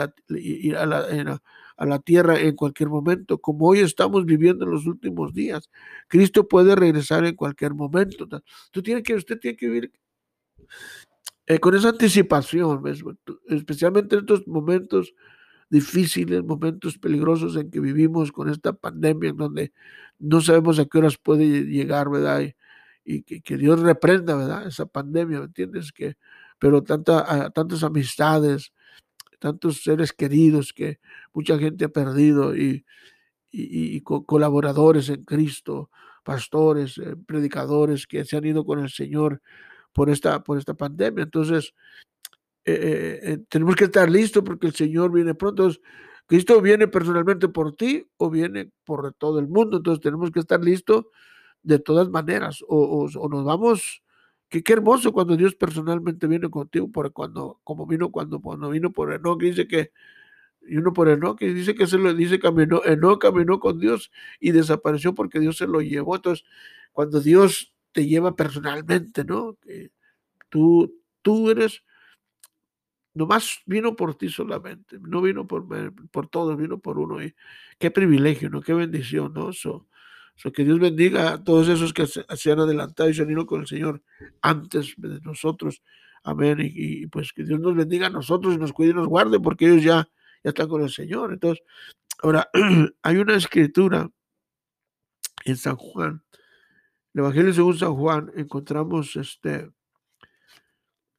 la, 0.86 1.42
a 1.76 1.86
la 1.86 1.98
tierra 2.00 2.40
en 2.40 2.56
cualquier 2.56 2.88
momento, 2.88 3.38
como 3.38 3.68
hoy 3.68 3.80
estamos 3.80 4.24
viviendo 4.24 4.64
en 4.64 4.72
los 4.72 4.86
últimos 4.86 5.32
días. 5.32 5.70
Cristo 6.08 6.48
puede 6.48 6.74
regresar 6.74 7.24
en 7.24 7.36
cualquier 7.36 7.74
momento. 7.74 8.26
Tú 8.72 8.82
tienes 8.82 9.04
que, 9.04 9.14
usted 9.14 9.38
tiene 9.38 9.56
que 9.56 9.66
vivir 9.68 9.92
eh, 11.46 11.58
con 11.60 11.74
esa 11.74 11.90
anticipación, 11.90 12.82
especialmente 13.48 14.16
en 14.16 14.20
estos 14.20 14.46
momentos 14.46 15.14
difíciles, 15.70 16.42
momentos 16.44 16.98
peligrosos 16.98 17.56
en 17.56 17.70
que 17.70 17.80
vivimos 17.80 18.32
con 18.32 18.50
esta 18.50 18.72
pandemia, 18.72 19.30
en 19.30 19.36
donde 19.36 19.72
no 20.18 20.40
sabemos 20.40 20.78
a 20.78 20.86
qué 20.86 20.98
horas 20.98 21.16
puede 21.16 21.64
llegar, 21.64 22.10
¿verdad? 22.10 22.42
Y, 23.04 23.22
que, 23.22 23.56
Dios 23.56 23.80
reprenda, 23.80 24.36
¿verdad? 24.36 24.66
Esa 24.66 24.84
pandemia, 24.84 25.38
¿me 25.38 25.46
entiendes? 25.46 25.92
Que, 25.92 26.16
pero 26.58 26.82
tanta, 26.82 27.50
tantas 27.50 27.82
amistades, 27.82 28.72
tantos 29.38 29.82
seres 29.82 30.12
queridos 30.12 30.72
que 30.72 30.98
mucha 31.32 31.58
gente 31.58 31.84
ha 31.84 31.88
perdido 31.88 32.56
y, 32.56 32.84
y, 33.50 34.00
colaboradores 34.02 35.08
en 35.08 35.24
Cristo, 35.24 35.90
pastores, 36.24 36.98
eh, 36.98 37.16
predicadores 37.26 38.06
que 38.06 38.24
se 38.24 38.36
han 38.36 38.44
ido 38.44 38.64
con 38.64 38.80
el 38.80 38.90
Señor 38.90 39.40
por 39.92 40.10
esta, 40.10 40.42
por 40.44 40.58
esta 40.58 40.74
pandemia. 40.74 41.24
Entonces, 41.24 41.74
eh, 42.64 43.20
eh, 43.22 43.38
tenemos 43.48 43.76
que 43.76 43.84
estar 43.84 44.10
listos 44.10 44.42
porque 44.44 44.66
el 44.66 44.74
Señor 44.74 45.10
viene 45.12 45.34
pronto. 45.34 45.70
Cristo 46.26 46.60
viene 46.60 46.86
personalmente 46.86 47.48
por 47.48 47.74
ti 47.74 48.06
o 48.18 48.28
viene 48.28 48.70
por 48.84 49.14
todo 49.14 49.38
el 49.38 49.48
mundo. 49.48 49.78
Entonces 49.78 50.02
tenemos 50.02 50.30
que 50.30 50.40
estar 50.40 50.62
listos 50.62 51.06
de 51.62 51.78
todas 51.78 52.10
maneras. 52.10 52.62
O, 52.68 53.08
nos 53.30 53.44
vamos. 53.44 54.02
Que 54.48 54.62
qué 54.62 54.72
hermoso 54.72 55.12
cuando 55.12 55.36
Dios 55.36 55.54
personalmente 55.54 56.26
viene 56.26 56.48
contigo, 56.50 56.90
por 56.90 57.12
cuando, 57.12 57.60
como 57.64 57.86
vino 57.86 58.10
cuando, 58.10 58.40
cuando 58.40 58.70
vino 58.70 58.92
por 58.92 59.12
Enoch, 59.12 59.40
dice 59.40 59.68
que 59.68 59.92
y 60.68 60.76
uno 60.76 60.92
por 60.92 61.08
Enoch, 61.08 61.40
y 61.42 61.52
dice 61.52 61.74
que 61.74 61.86
se 61.86 61.98
lo 61.98 62.12
dice 62.14 62.38
caminó, 62.38 62.82
Enoch 62.84 63.20
caminó 63.20 63.58
con 63.58 63.78
Dios 63.80 64.10
y 64.38 64.52
desapareció 64.52 65.14
porque 65.14 65.40
Dios 65.40 65.56
se 65.56 65.66
lo 65.66 65.80
llevó. 65.80 66.16
Entonces, 66.16 66.44
cuando 66.92 67.20
Dios 67.20 67.72
te 67.92 68.06
lleva 68.06 68.36
personalmente, 68.36 69.24
¿no? 69.24 69.56
Tú, 70.48 71.02
tú 71.22 71.50
eres, 71.50 71.82
nomás 73.14 73.60
vino 73.66 73.96
por 73.96 74.14
ti 74.16 74.28
solamente, 74.28 74.98
no 75.00 75.22
vino 75.22 75.46
por, 75.46 75.66
por 76.10 76.28
todos, 76.28 76.56
vino 76.56 76.78
por 76.78 76.98
uno. 76.98 77.22
Y 77.22 77.34
qué 77.78 77.90
privilegio, 77.90 78.50
¿no? 78.50 78.60
Qué 78.60 78.74
bendición, 78.74 79.32
¿no? 79.34 79.52
So, 79.52 79.86
que 80.54 80.64
Dios 80.64 80.78
bendiga 80.78 81.32
a 81.32 81.44
todos 81.44 81.68
esos 81.68 81.92
que 81.92 82.06
se, 82.06 82.52
han 82.52 82.60
adelantado 82.60 83.10
y 83.10 83.14
se 83.14 83.22
han 83.22 83.30
ido 83.30 83.46
con 83.46 83.62
el 83.62 83.66
Señor 83.66 84.02
antes 84.40 84.94
de 84.96 85.20
nosotros. 85.20 85.82
Amén. 86.22 86.58
Y, 86.60 87.06
pues 87.08 87.32
que 87.32 87.44
Dios 87.44 87.60
nos 87.60 87.74
bendiga 87.74 88.06
a 88.06 88.10
nosotros 88.10 88.54
y 88.54 88.58
nos 88.58 88.72
cuide 88.72 88.90
y 88.90 88.94
nos 88.94 89.08
guarde, 89.08 89.40
porque 89.40 89.66
ellos 89.66 89.82
ya 89.82 90.08
ya 90.44 90.50
está 90.50 90.66
con 90.66 90.82
el 90.82 90.90
Señor. 90.90 91.32
Entonces, 91.32 91.64
ahora, 92.22 92.48
hay 93.02 93.16
una 93.16 93.36
escritura 93.36 94.10
en 95.44 95.56
San 95.56 95.76
Juan, 95.76 96.22
el 97.14 97.20
Evangelio 97.20 97.52
según 97.52 97.78
San 97.78 97.94
Juan, 97.94 98.30
encontramos 98.36 99.16
este 99.16 99.70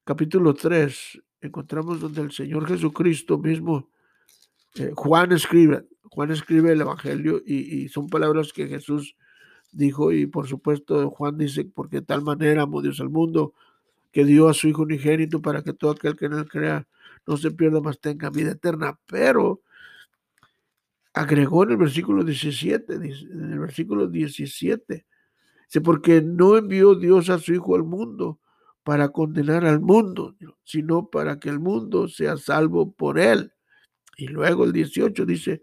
capítulo 0.04 0.54
3, 0.54 1.22
encontramos 1.42 2.00
donde 2.00 2.22
el 2.22 2.32
Señor 2.32 2.68
Jesucristo 2.68 3.38
mismo, 3.38 3.90
eh, 4.76 4.92
Juan 4.96 5.32
escribe, 5.32 5.88
Juan 6.12 6.32
escribe 6.32 6.72
el 6.72 6.82
Evangelio 6.82 7.42
y, 7.46 7.88
son 7.90 8.08
palabras 8.08 8.54
que 8.54 8.68
Jesús 8.68 9.16
dijo 9.72 10.12
y 10.12 10.26
por 10.26 10.48
supuesto 10.48 11.10
Juan 11.12 11.38
dice, 11.38 11.66
porque 11.66 11.98
de 11.98 12.06
tal 12.06 12.24
manera 12.24 12.64
amó 12.64 12.82
Dios 12.82 13.00
al 13.00 13.10
mundo 13.10 13.54
que 14.12 14.26
dio 14.26 14.50
a 14.50 14.54
su 14.54 14.68
Hijo 14.68 14.82
unigénito 14.82 15.42
para 15.42 15.62
que 15.62 15.74
todo 15.74 15.92
aquel 15.92 16.16
que 16.16 16.26
en 16.26 16.34
él 16.34 16.50
crea 16.50 16.88
no 17.28 17.38
se 17.38 17.52
pierda 17.52 17.80
más, 17.80 18.00
tenga 18.00 18.30
vida 18.30 18.52
eterna. 18.52 19.00
Pero 19.06 19.62
agregó 21.14 21.64
en 21.64 21.72
el 21.72 21.78
versículo 21.78 22.24
17, 22.24 22.96
en 22.96 23.54
el 23.54 23.60
versículo 23.60 24.08
17, 24.08 25.06
dice, 25.68 25.82
porque 25.82 26.22
no 26.22 26.58
envió 26.58 26.96
Dios 26.96 27.30
a 27.30 27.38
su 27.38 27.54
Hijo 27.54 27.76
al 27.76 27.84
mundo 27.84 28.40
para 28.84 29.10
condenar 29.10 29.66
al 29.66 29.80
mundo, 29.80 30.36
sino 30.64 31.10
para 31.10 31.40
que 31.40 31.50
el 31.50 31.60
mundo 31.60 32.08
sea 32.08 32.38
salvo 32.38 32.92
por 32.92 33.20
él. 33.20 33.54
Y 34.18 34.28
luego 34.28 34.64
el 34.64 34.74
18 34.74 35.26
dice, 35.26 35.62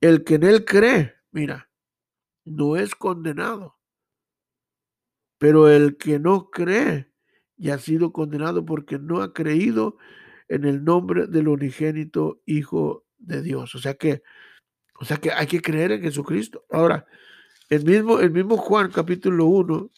el 0.00 0.24
que 0.24 0.34
en 0.36 0.44
él 0.44 0.64
cree, 0.64 1.14
mira, 1.30 1.70
no 2.44 2.76
es 2.76 2.94
condenado, 2.94 3.78
pero 5.38 5.68
el 5.68 5.96
que 5.96 6.18
no 6.18 6.50
cree 6.50 7.12
ya 7.56 7.74
ha 7.74 7.78
sido 7.78 8.12
condenado 8.12 8.64
porque 8.64 8.98
no 8.98 9.22
ha 9.22 9.32
creído 9.32 9.96
en 10.48 10.64
el 10.64 10.84
nombre 10.84 11.26
del 11.26 11.48
unigénito 11.48 12.42
Hijo 12.46 13.06
de 13.18 13.42
Dios. 13.42 13.74
O 13.74 13.78
sea 13.78 13.94
que, 13.94 14.22
o 14.98 15.04
sea 15.04 15.16
que 15.16 15.32
hay 15.32 15.46
que 15.46 15.60
creer 15.60 15.92
en 15.92 16.02
Jesucristo. 16.02 16.64
Ahora, 16.70 17.06
el 17.68 17.84
mismo, 17.84 18.20
el 18.20 18.30
mismo 18.30 18.56
Juan 18.56 18.90
capítulo 18.90 19.46
1, 19.46 19.90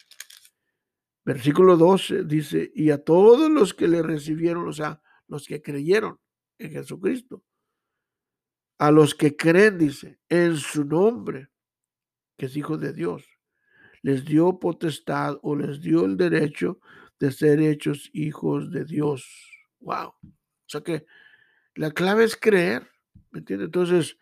versículo 1.25 1.77
12, 1.77 2.25
dice, 2.25 2.71
y 2.75 2.91
a 2.91 3.05
todos 3.05 3.51
los 3.51 3.75
que 3.75 3.89
le 3.89 4.03
recibieron, 4.03 4.67
o 4.67 4.73
sea, 4.73 5.03
los 5.27 5.47
que 5.47 5.61
creyeron 5.61 6.19
en 6.59 6.71
Jesucristo, 6.73 7.45
a 8.79 8.91
los 8.91 9.15
que 9.15 9.37
creen, 9.37 9.79
dice, 9.79 10.19
en 10.29 10.57
su 10.57 10.85
nombre, 10.85 11.51
que 12.37 12.47
es 12.47 12.57
Hijo 12.57 12.79
de 12.79 12.93
Dios, 12.93 13.25
les 14.03 14.25
dio 14.25 14.59
potestad 14.61 15.39
o 15.43 15.57
les 15.57 15.81
dio 15.81 16.05
el 16.05 16.17
derecho 16.17 16.81
de 17.19 17.33
ser 17.33 17.61
hechos 17.61 18.11
hijos 18.13 18.71
de 18.71 18.85
Dios. 18.85 19.27
Wow. 19.81 20.09
O 20.09 20.71
sea 20.71 20.83
que 20.83 21.05
la 21.75 21.91
clave 21.91 22.25
es 22.25 22.37
creer, 22.37 22.89
¿me 23.31 23.41
entiendes? 23.41 23.67
Entonces, 23.67 24.19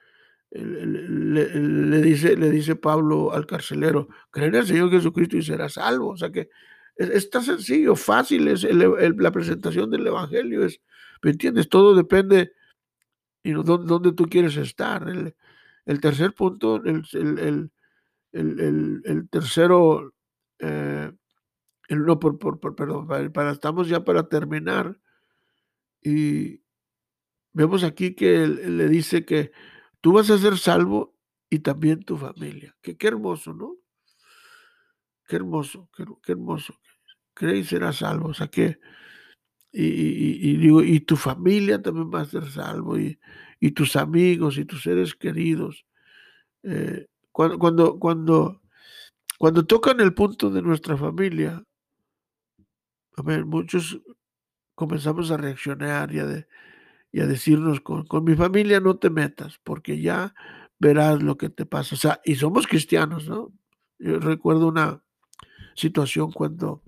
le, 0.50 2.00
dice, 2.00 2.36
le 2.36 2.50
dice 2.50 2.76
Pablo 2.76 3.32
al 3.32 3.46
carcelero, 3.46 4.08
cree 4.30 4.48
en 4.48 4.54
el 4.54 4.66
Señor 4.66 4.90
Jesucristo 4.90 5.36
y 5.36 5.42
será 5.42 5.68
salvo. 5.68 6.08
O 6.08 6.16
sea 6.16 6.30
que 6.30 6.48
es, 6.96 7.28
tan 7.28 7.42
sencillo, 7.42 7.94
fácil 7.96 8.48
es 8.48 8.64
la 8.64 9.30
presentación 9.30 9.90
del 9.90 10.06
Evangelio, 10.06 10.64
es, 10.64 10.80
¿me 11.22 11.32
entiendes? 11.32 11.68
Todo 11.68 11.94
depende 11.94 12.52
de 13.52 13.62
dónde, 13.62 14.12
tú 14.12 14.24
quieres 14.26 14.56
estar. 14.56 15.08
El, 15.08 16.00
tercer 16.00 16.34
punto, 16.34 16.82
el, 16.84 17.70
el 18.32 19.28
tercero, 19.30 20.14
eh, 20.58 21.12
no, 21.88 22.18
por, 22.18 22.38
por, 22.38 22.74
perdón, 22.74 23.06
para, 23.32 23.52
estamos 23.52 23.88
ya 23.88 24.04
para 24.04 24.28
terminar. 24.28 24.98
Y 26.02 26.62
vemos 27.52 27.84
aquí 27.84 28.14
que 28.14 28.46
le 28.46 28.88
dice 28.88 29.24
que 29.24 29.52
tú 30.00 30.12
vas 30.12 30.30
a 30.30 30.38
ser 30.38 30.58
salvo 30.58 31.16
y 31.48 31.60
también 31.60 32.04
tu 32.04 32.16
familia. 32.16 32.76
Qué, 32.82 32.96
qué 32.96 33.08
hermoso, 33.08 33.54
¿no? 33.54 33.76
Qué 35.26 35.36
hermoso, 35.36 35.90
qué, 36.22 36.32
hermoso. 36.32 36.78
Cree 37.34 37.58
y 37.58 37.64
será 37.64 37.92
salvo. 37.92 38.28
O 38.28 38.34
sea 38.34 38.48
que, 38.48 38.78
y, 39.78 40.56
digo, 40.56 40.82
y 40.82 41.00
tu 41.00 41.16
familia 41.16 41.82
también 41.82 42.10
va 42.12 42.22
a 42.22 42.24
ser 42.24 42.50
salvo, 42.50 42.98
y, 42.98 43.18
tus 43.74 43.96
amigos 43.96 44.58
y 44.58 44.64
tus 44.64 44.82
seres 44.82 45.14
queridos. 45.14 45.84
Eh, 46.62 47.06
cuando, 47.32 47.58
cuando, 47.58 47.98
cuando, 47.98 48.62
cuando 49.38 49.66
tocan 49.66 50.00
el 50.00 50.14
punto 50.14 50.50
de 50.50 50.62
nuestra 50.62 50.96
familia, 50.96 51.62
a 53.16 53.22
ver, 53.22 53.44
muchos 53.44 54.00
comenzamos 54.74 55.30
a 55.30 55.36
reaccionar 55.36 56.12
y 56.14 56.20
a, 56.20 56.46
y 57.12 57.20
a 57.20 57.26
decirnos, 57.26 57.80
con, 57.80 58.06
mi 58.24 58.34
familia 58.34 58.80
no 58.80 58.98
te 58.98 59.10
metas, 59.10 59.58
porque 59.62 60.00
ya 60.00 60.34
verás 60.78 61.22
lo 61.22 61.36
que 61.36 61.50
te 61.50 61.66
pasa. 61.66 61.94
O 61.94 61.98
sea, 61.98 62.20
y 62.24 62.36
somos 62.36 62.66
cristianos, 62.66 63.28
¿no? 63.28 63.52
Yo 63.98 64.20
recuerdo 64.20 64.68
una 64.68 65.02
situación 65.74 66.32
cuando 66.32 66.82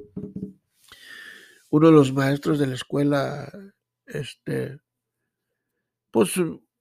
uno 1.70 1.87
de 1.88 1.92
los 1.92 2.12
maestros 2.12 2.59
de 2.59 2.66
la 2.66 2.74
escuela, 2.74 3.52
este, 4.07 4.78
pues 6.11 6.35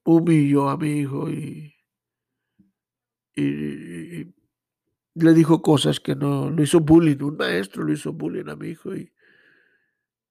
humilló 0.04 0.70
a 0.70 0.78
mi 0.78 1.00
hijo 1.00 1.30
y, 1.30 1.74
y, 3.36 4.34
le 5.16 5.34
dijo 5.34 5.62
cosas 5.62 6.00
que 6.00 6.16
no, 6.16 6.50
lo 6.50 6.64
hizo 6.64 6.80
bullying, 6.80 7.22
un 7.22 7.38
maestro 7.38 7.84
lo 7.84 7.92
hizo 7.92 8.14
bullying 8.14 8.50
a 8.50 8.56
mi 8.56 8.70
hijo 8.70 8.96
y, 8.96 9.12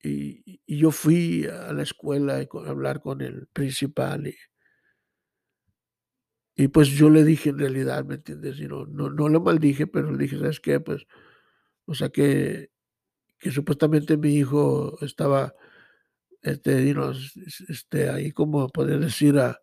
y, 0.03 0.79
yo 0.79 0.90
fui 0.90 1.47
a 1.47 1.73
la 1.73 1.83
escuela 1.83 2.37
a 2.37 2.71
hablar 2.71 3.01
con 3.03 3.21
el 3.21 3.49
principal 3.49 4.29
y, 4.29 4.37
y 6.55 6.69
pues 6.69 6.88
yo 6.88 7.11
le 7.11 7.25
dije 7.25 7.51
en 7.51 7.59
realidad, 7.59 8.05
¿me 8.05 8.14
entiendes? 8.14 8.59
Y 8.61 8.66
no, 8.66 8.87
no, 8.87 9.11
no 9.11 9.29
lo 9.29 9.40
maldije, 9.40 9.87
pero 9.87 10.11
le 10.11 10.19
dije, 10.19 10.38
¿sabes 10.38 10.61
qué? 10.61 10.81
Pues, 10.81 11.07
o 11.87 11.95
sea 11.95 12.09
que, 12.09 12.71
que 13.38 13.51
supuestamente 13.51 14.16
mi 14.16 14.35
hijo 14.35 14.99
estaba, 15.03 15.55
este, 16.42 16.94
este, 17.68 18.11
ahí 18.11 18.33
como 18.33 18.68
poder 18.68 19.01
decir 19.01 19.38
a, 19.38 19.61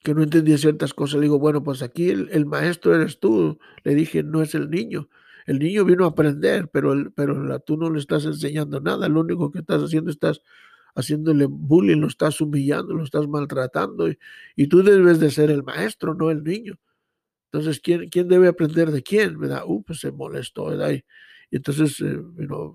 que 0.00 0.14
no 0.14 0.22
entendía 0.22 0.58
ciertas 0.58 0.94
cosas. 0.94 1.16
Le 1.16 1.22
digo, 1.22 1.38
bueno, 1.38 1.62
pues 1.62 1.82
aquí 1.82 2.10
el, 2.10 2.46
maestro 2.46 2.94
eres 2.94 3.18
tú. 3.20 3.58
Le 3.84 3.94
dije, 3.94 4.22
no 4.22 4.42
es 4.42 4.54
el 4.54 4.70
niño. 4.70 5.08
El 5.46 5.58
niño 5.58 5.84
vino 5.84 6.04
a 6.04 6.08
aprender, 6.08 6.68
pero, 6.70 6.92
el, 6.92 7.12
pero 7.12 7.58
tú 7.60 7.76
no 7.76 7.90
le 7.90 7.98
estás 7.98 8.24
enseñando 8.24 8.80
nada. 8.80 9.08
Lo 9.08 9.20
único 9.20 9.50
que 9.50 9.60
estás 9.60 9.82
haciendo, 9.82 10.10
estás 10.10 10.42
haciéndole 10.94 11.46
bullying, 11.46 11.98
lo 11.98 12.08
estás 12.08 12.40
humillando, 12.40 12.94
lo 12.94 13.04
estás 13.04 13.26
maltratando. 13.28 14.08
Y, 14.08 14.18
y 14.56 14.68
tú 14.68 14.82
debes 14.82 15.20
de 15.20 15.30
ser 15.30 15.50
el 15.50 15.62
maestro, 15.62 16.14
no 16.14 16.30
el 16.30 16.44
niño. 16.44 16.78
Entonces, 17.52 17.80
¿quién, 17.80 18.08
quién 18.08 18.28
debe 18.28 18.48
aprender 18.48 18.90
de 18.90 19.02
quién? 19.02 19.38
¿verdad? 19.38 19.62
Uh, 19.66 19.82
pues 19.82 20.00
se 20.00 20.12
molestó, 20.12 20.66
¿verdad? 20.66 20.92
Y, 20.92 21.04
entonces 21.50 21.98
eh, 22.00 22.20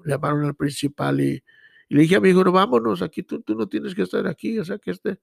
llamaron 0.06 0.46
al 0.46 0.56
principal 0.56 1.22
y, 1.22 1.44
le 1.90 2.02
dije 2.02 2.16
a 2.16 2.20
mi 2.20 2.30
hijo, 2.30 2.44
no, 2.44 2.52
vámonos, 2.52 3.04
aquí 3.04 3.22
tú, 3.22 3.42
tú 3.42 3.56
no 3.56 3.68
tienes 3.68 3.94
que 3.94 4.02
estar 4.02 4.26
aquí, 4.26 4.58
o 4.58 4.66
sea 4.66 4.80
que 4.80 4.90
este, 4.90 5.20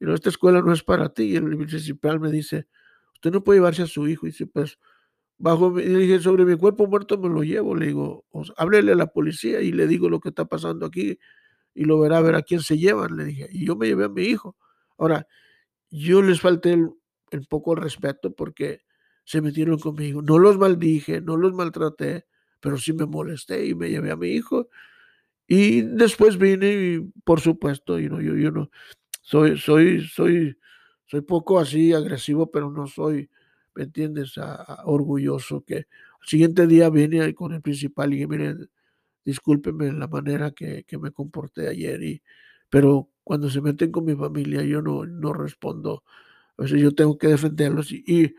esta 0.00 0.30
escuela 0.30 0.60
no 0.62 0.72
es 0.72 0.82
para 0.82 1.08
ti. 1.10 1.24
Y 1.24 1.36
el 1.36 1.56
principal 1.56 2.18
me 2.18 2.30
dice, 2.30 2.66
usted 3.14 3.30
no 3.30 3.44
puede 3.44 3.58
llevarse 3.58 3.82
a 3.82 3.86
su 3.86 4.08
hijo. 4.08 4.26
Y 4.26 4.30
dice, 4.30 4.46
pues 4.46 4.78
Bajo, 5.40 5.78
y 5.78 5.84
dije, 5.84 6.18
sobre 6.18 6.44
mi 6.44 6.56
cuerpo 6.56 6.88
muerto 6.88 7.16
me 7.16 7.28
lo 7.28 7.42
llevo. 7.44 7.76
Le 7.76 7.86
digo, 7.86 8.26
háblele 8.56 8.92
a 8.92 8.96
la 8.96 9.06
policía 9.06 9.60
y 9.60 9.72
le 9.72 9.86
digo 9.86 10.08
lo 10.10 10.20
que 10.20 10.30
está 10.30 10.46
pasando 10.46 10.86
aquí. 10.86 11.18
y 11.74 11.84
lo 11.84 12.00
verá 12.00 12.18
a 12.18 12.22
ver 12.22 12.34
a 12.34 12.42
quién 12.42 12.60
se 12.60 12.78
llevan, 12.78 13.16
le 13.16 13.24
dije. 13.24 13.48
Y 13.52 13.66
yo 13.66 13.76
me 13.76 13.86
llevé 13.86 14.04
a 14.06 14.08
mi 14.08 14.22
hijo. 14.22 14.56
Ahora, 14.98 15.26
yo 15.90 16.22
les 16.22 16.40
falté 16.40 16.72
el, 16.74 17.46
poco 17.48 17.74
el 17.74 17.82
respeto 17.82 18.34
porque 18.34 18.80
se 19.28 19.42
metieron 19.42 19.78
conmigo. 19.78 20.22
No 20.22 20.38
los 20.38 20.56
maldije, 20.56 21.20
no 21.20 21.36
los 21.36 21.52
maltraté, 21.52 22.24
pero 22.60 22.78
sí 22.78 22.94
me 22.94 23.04
molesté 23.04 23.66
y 23.66 23.74
me 23.74 23.90
llevé 23.90 24.10
a 24.10 24.16
mi 24.16 24.28
hijo. 24.28 24.70
Y 25.46 25.82
después 25.82 26.38
vine 26.38 26.72
y, 26.72 27.00
por 27.24 27.40
supuesto, 27.42 27.98
yo, 27.98 28.22
yo, 28.22 28.34
yo 28.36 28.50
no, 28.50 28.70
soy, 29.20 29.58
soy, 29.58 30.08
soy, 30.08 30.56
soy 31.04 31.20
poco 31.20 31.58
así 31.60 31.92
agresivo, 31.92 32.50
pero 32.50 32.70
no 32.70 32.86
soy, 32.86 33.28
¿me 33.74 33.84
entiendes? 33.84 34.32
orgulloso 34.86 35.62
que 35.62 35.76
al 35.76 36.26
siguiente 36.26 36.66
día 36.66 36.88
vine 36.88 37.34
con 37.34 37.52
el 37.52 37.60
principal 37.60 38.10
y 38.14 38.16
dije, 38.16 38.28
miren, 38.28 38.70
discúlpenme 39.26 39.92
la 39.92 40.08
manera 40.08 40.52
que, 40.52 40.86
me 40.98 41.10
comporté 41.10 41.68
ayer, 41.68 42.02
y, 42.02 42.22
pero 42.70 43.10
cuando 43.24 43.50
se 43.50 43.60
meten 43.60 43.92
con 43.92 44.06
mi 44.06 44.14
familia 44.16 44.62
yo 44.62 44.80
no, 44.80 45.04
no 45.04 45.34
respondo. 45.34 46.02
A 46.56 46.62
veces 46.62 46.80
yo 46.80 46.94
tengo 46.94 47.18
que 47.18 47.28
defenderlos 47.28 47.92
y, 47.92 48.34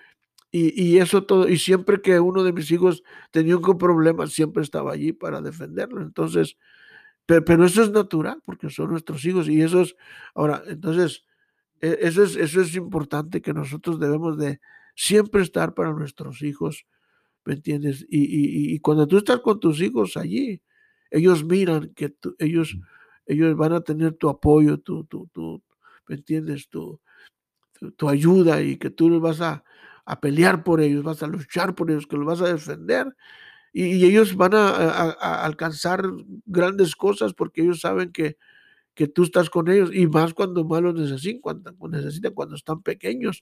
y, 0.51 0.97
eso 0.97 1.23
todo, 1.25 1.47
y 1.47 1.57
siempre 1.57 2.01
que 2.01 2.19
uno 2.19 2.43
de 2.43 2.53
mis 2.53 2.71
hijos 2.71 3.03
tenía 3.31 3.57
un 3.57 3.77
problema, 3.77 4.25
siempre 4.27 4.63
estaba 4.63 4.93
allí 4.93 5.13
para 5.13 5.41
defenderlo. 5.41 6.01
Entonces, 6.01 6.57
pero, 7.25 7.45
pero, 7.45 7.65
eso 7.65 7.83
es 7.83 7.91
natural 7.91 8.41
porque 8.43 8.69
son 8.69 8.89
nuestros 8.91 9.23
hijos 9.25 9.47
y 9.47 9.61
eso 9.61 9.81
es, 9.81 9.95
ahora, 10.33 10.63
entonces, 10.67 11.25
e, 11.81 11.99
eso 12.01 12.23
es, 12.23 12.35
eso 12.35 12.61
es 12.61 12.75
importante 12.75 13.41
que 13.41 13.53
nosotros 13.53 13.99
debemos 13.99 14.37
de 14.37 14.59
siempre 14.95 15.43
estar 15.43 15.73
para 15.75 15.93
nuestros 15.93 16.41
hijos, 16.41 16.85
¿me 17.45 17.53
entiendes? 17.53 18.05
Y, 18.09 18.73
y 18.73 18.79
cuando 18.79 19.07
tú 19.07 19.17
estás 19.17 19.39
con 19.41 19.59
tus 19.59 19.81
hijos 19.81 20.17
allí, 20.17 20.61
ellos 21.11 21.43
miran 21.43 21.93
que 21.95 22.15
ellos, 22.39 22.77
ellos 23.25 23.55
van 23.55 23.73
a 23.73 23.81
tener 23.81 24.13
tu 24.13 24.29
apoyo, 24.29 24.79
tu, 24.79 25.03
tu, 25.05 25.27
tu 25.27 25.61
¿me 26.07 26.15
entiendes? 26.15 26.69
Tu, 26.69 26.99
tu, 27.95 28.09
ayuda 28.09 28.61
y 28.61 28.77
que 28.77 28.89
tú 28.89 29.09
les 29.09 29.19
vas 29.21 29.41
a, 29.41 29.63
a, 30.11 30.19
pelear 30.19 30.63
por 30.63 30.81
ellos, 30.81 31.03
vas 31.03 31.23
a 31.23 31.27
luchar 31.27 31.75
por 31.75 31.91
ellos, 31.91 32.07
que 32.07 32.17
los 32.17 32.25
vas 32.25 32.41
a 32.41 32.53
defender. 32.53 33.15
Y, 33.73 34.05
ellos 34.05 34.35
van 34.35 34.53
a, 34.55 35.11
alcanzar 35.43 36.03
grandes 36.45 36.95
cosas 36.95 37.33
porque 37.33 37.61
ellos 37.61 37.81
saben 37.81 38.11
que, 38.11 38.37
que 38.93 39.07
tú 39.07 39.23
estás 39.23 39.49
con 39.49 39.69
ellos 39.69 39.91
y 39.93 40.07
más 40.07 40.33
cuando 40.33 40.65
más 40.65 40.81
los 40.81 40.95
necesitan, 40.95 41.41
cuando, 41.41 41.73
necesitan, 41.89 42.33
cuando 42.33 42.55
están 42.55 42.81
pequeños. 42.81 43.41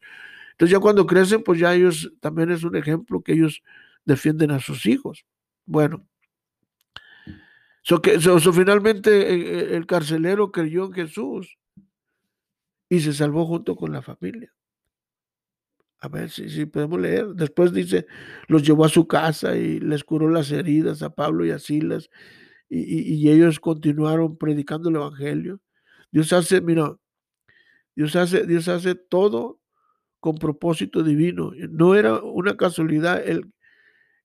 Entonces 0.52 0.72
ya 0.74 0.80
cuando 0.80 1.06
crecen, 1.06 1.44
pues 1.44 1.60
ya 1.60 1.74
ellos 1.74 2.12
también 2.20 2.52
es 2.52 2.64
un 2.64 2.76
ejemplo 2.76 3.22
que 3.22 3.34
ellos 3.34 3.64
defienden 4.06 4.52
a 4.52 4.60
sus 4.60 4.86
hijos. 4.86 5.26
Bueno, 5.66 6.08
So, 7.88 8.02
que, 8.02 8.20
finalmente 8.20 9.34
eh, 9.34 9.36
eh, 9.36 9.78
el 9.78 9.86
carcelero 9.86 10.52
creyó 10.52 10.88
en 10.88 10.92
Jesús 10.92 11.58
y 12.90 13.00
se 13.00 13.14
salvó 13.14 13.46
junto 13.46 13.78
con 13.78 13.94
la 13.94 14.02
familia. 14.02 14.54
A 16.00 16.08
ver 16.10 16.30
si, 16.30 16.50
si 16.50 16.66
podemos 16.66 17.00
leer. 17.00 17.28
Después 17.30 17.74
dice, 17.74 18.06
los 18.48 18.64
llevó 18.64 18.86
a 18.86 18.90
su 18.90 19.08
casa 19.08 19.58
y 19.58 19.80
les 19.80 20.04
curó 20.04 20.30
las 20.30 20.52
heridas 20.52 21.02
a 21.02 21.10
Pablo 21.10 21.46
y 21.46 21.52
a 21.52 21.60
Silas 21.60 22.10
y, 22.70 23.30
ellos 23.30 23.60
continuaron 23.60 24.38
predicando 24.38 24.90
el 24.90 24.96
Evangelio. 24.96 25.62
Dios 26.12 26.34
hace, 26.34 26.62
mira, 26.62 26.98
Dios 27.96 28.16
hace, 28.16 28.46
Dios 28.46 28.68
hace 28.68 28.96
todo 28.96 29.62
con 30.20 30.38
propósito 30.38 31.04
divino. 31.04 31.52
No 31.70 31.96
era 31.96 32.22
una 32.22 32.58
casualidad 32.58 33.28
el, 33.28 33.54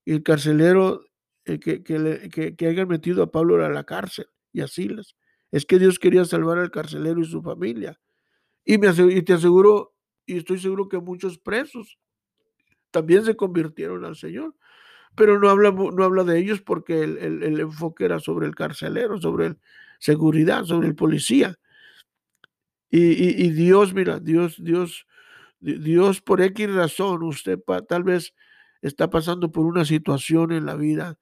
el 0.07 0.23
carcelero 0.23 1.05
eh, 1.45 1.59
que, 1.61 1.83
que, 1.83 2.67
hayan 2.67 2.89
metido 2.89 3.23
a 3.23 3.31
Pablo 3.31 3.65
a 3.65 3.69
la 3.69 3.85
cárcel 3.85 4.27
y 4.53 4.61
a 4.61 4.69
Silas. 4.69 5.17
Es 5.51 5.67
que 5.67 5.79
Dios 5.79 5.99
quería 5.99 6.25
salvar 6.25 6.59
al 6.59 6.71
carcelero 6.71 7.21
y 7.21 7.25
su 7.25 7.43
familia. 7.43 8.01
Y, 8.65 8.79
me 8.79 8.89
y 8.89 9.23
te 9.23 9.35
aseguro, 9.35 9.92
y 10.27 10.37
estoy 10.37 10.59
seguro 10.59 10.89
que 10.89 10.99
muchos 10.99 11.39
presos 11.39 11.99
también 12.91 13.25
se 13.25 13.37
convirtieron 13.37 14.05
al 14.05 14.17
Señor. 14.17 14.55
Pero 15.15 15.39
no 15.39 15.51
habla, 15.51 15.73
no 15.73 16.05
habla 16.05 16.25
de 16.25 16.39
ellos 16.39 16.63
porque 16.63 17.03
el, 17.03 17.19
el, 17.19 17.61
enfoque 17.61 18.07
era 18.07 18.19
sobre 18.19 18.47
el 18.47 18.55
carcelero, 18.55 19.21
sobre 19.21 19.47
el 19.47 19.59
seguridad, 19.99 20.65
sobre 20.65 20.89
el 20.89 20.95
policía. 20.95 21.59
Y, 22.91 23.45
y, 23.45 23.51
Dios, 23.51 23.93
mira, 23.93 24.21
Dios, 24.21 24.57
Dios, 24.63 25.07
Dios 25.61 26.21
por 26.23 26.41
X 26.41 26.73
razón, 26.73 27.23
usted 27.23 27.59
tal 27.89 28.05
vez 28.05 28.35
está 28.81 29.11
pasando 29.11 29.53
por 29.53 29.67
una 29.67 29.85
situación 29.85 30.51
en 30.53 30.67
la 30.67 30.77
vida 30.77 31.19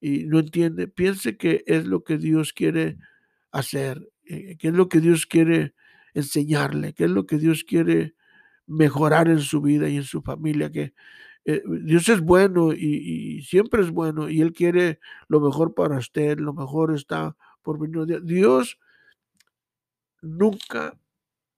y 0.00 0.24
no 0.26 0.38
entiende, 0.38 0.88
piense 0.88 1.36
que 1.36 1.62
es 1.66 1.86
lo 1.86 2.04
que 2.04 2.18
Dios 2.18 2.52
quiere 2.52 2.96
hacer, 3.52 4.08
eh, 4.24 4.56
que 4.58 4.68
es 4.68 4.74
lo 4.74 4.88
que 4.88 5.00
Dios 5.00 5.26
quiere 5.26 5.74
enseñarle, 6.14 6.94
que 6.94 7.04
es 7.04 7.10
lo 7.10 7.26
que 7.26 7.38
Dios 7.38 7.64
quiere 7.64 8.14
mejorar 8.70 9.28
en 9.28 9.40
su 9.40 9.60
vida 9.60 9.88
y 9.88 9.96
en 9.96 10.04
su 10.04 10.22
familia, 10.22 10.70
que 10.70 10.94
eh, 11.44 11.62
Dios 11.82 12.08
es 12.08 12.20
bueno 12.20 12.72
y, 12.72 13.42
siempre 13.42 13.82
es 13.82 13.90
bueno 13.90 14.28
y 14.28 14.40
Él 14.40 14.52
quiere 14.52 15.00
lo 15.28 15.40
mejor 15.40 15.74
para 15.74 15.98
usted, 15.98 16.38
lo 16.38 16.52
mejor 16.54 16.94
está 16.94 17.36
por 17.62 17.78
venir. 17.78 18.22
Dios 18.22 18.78
nunca, 20.22 20.98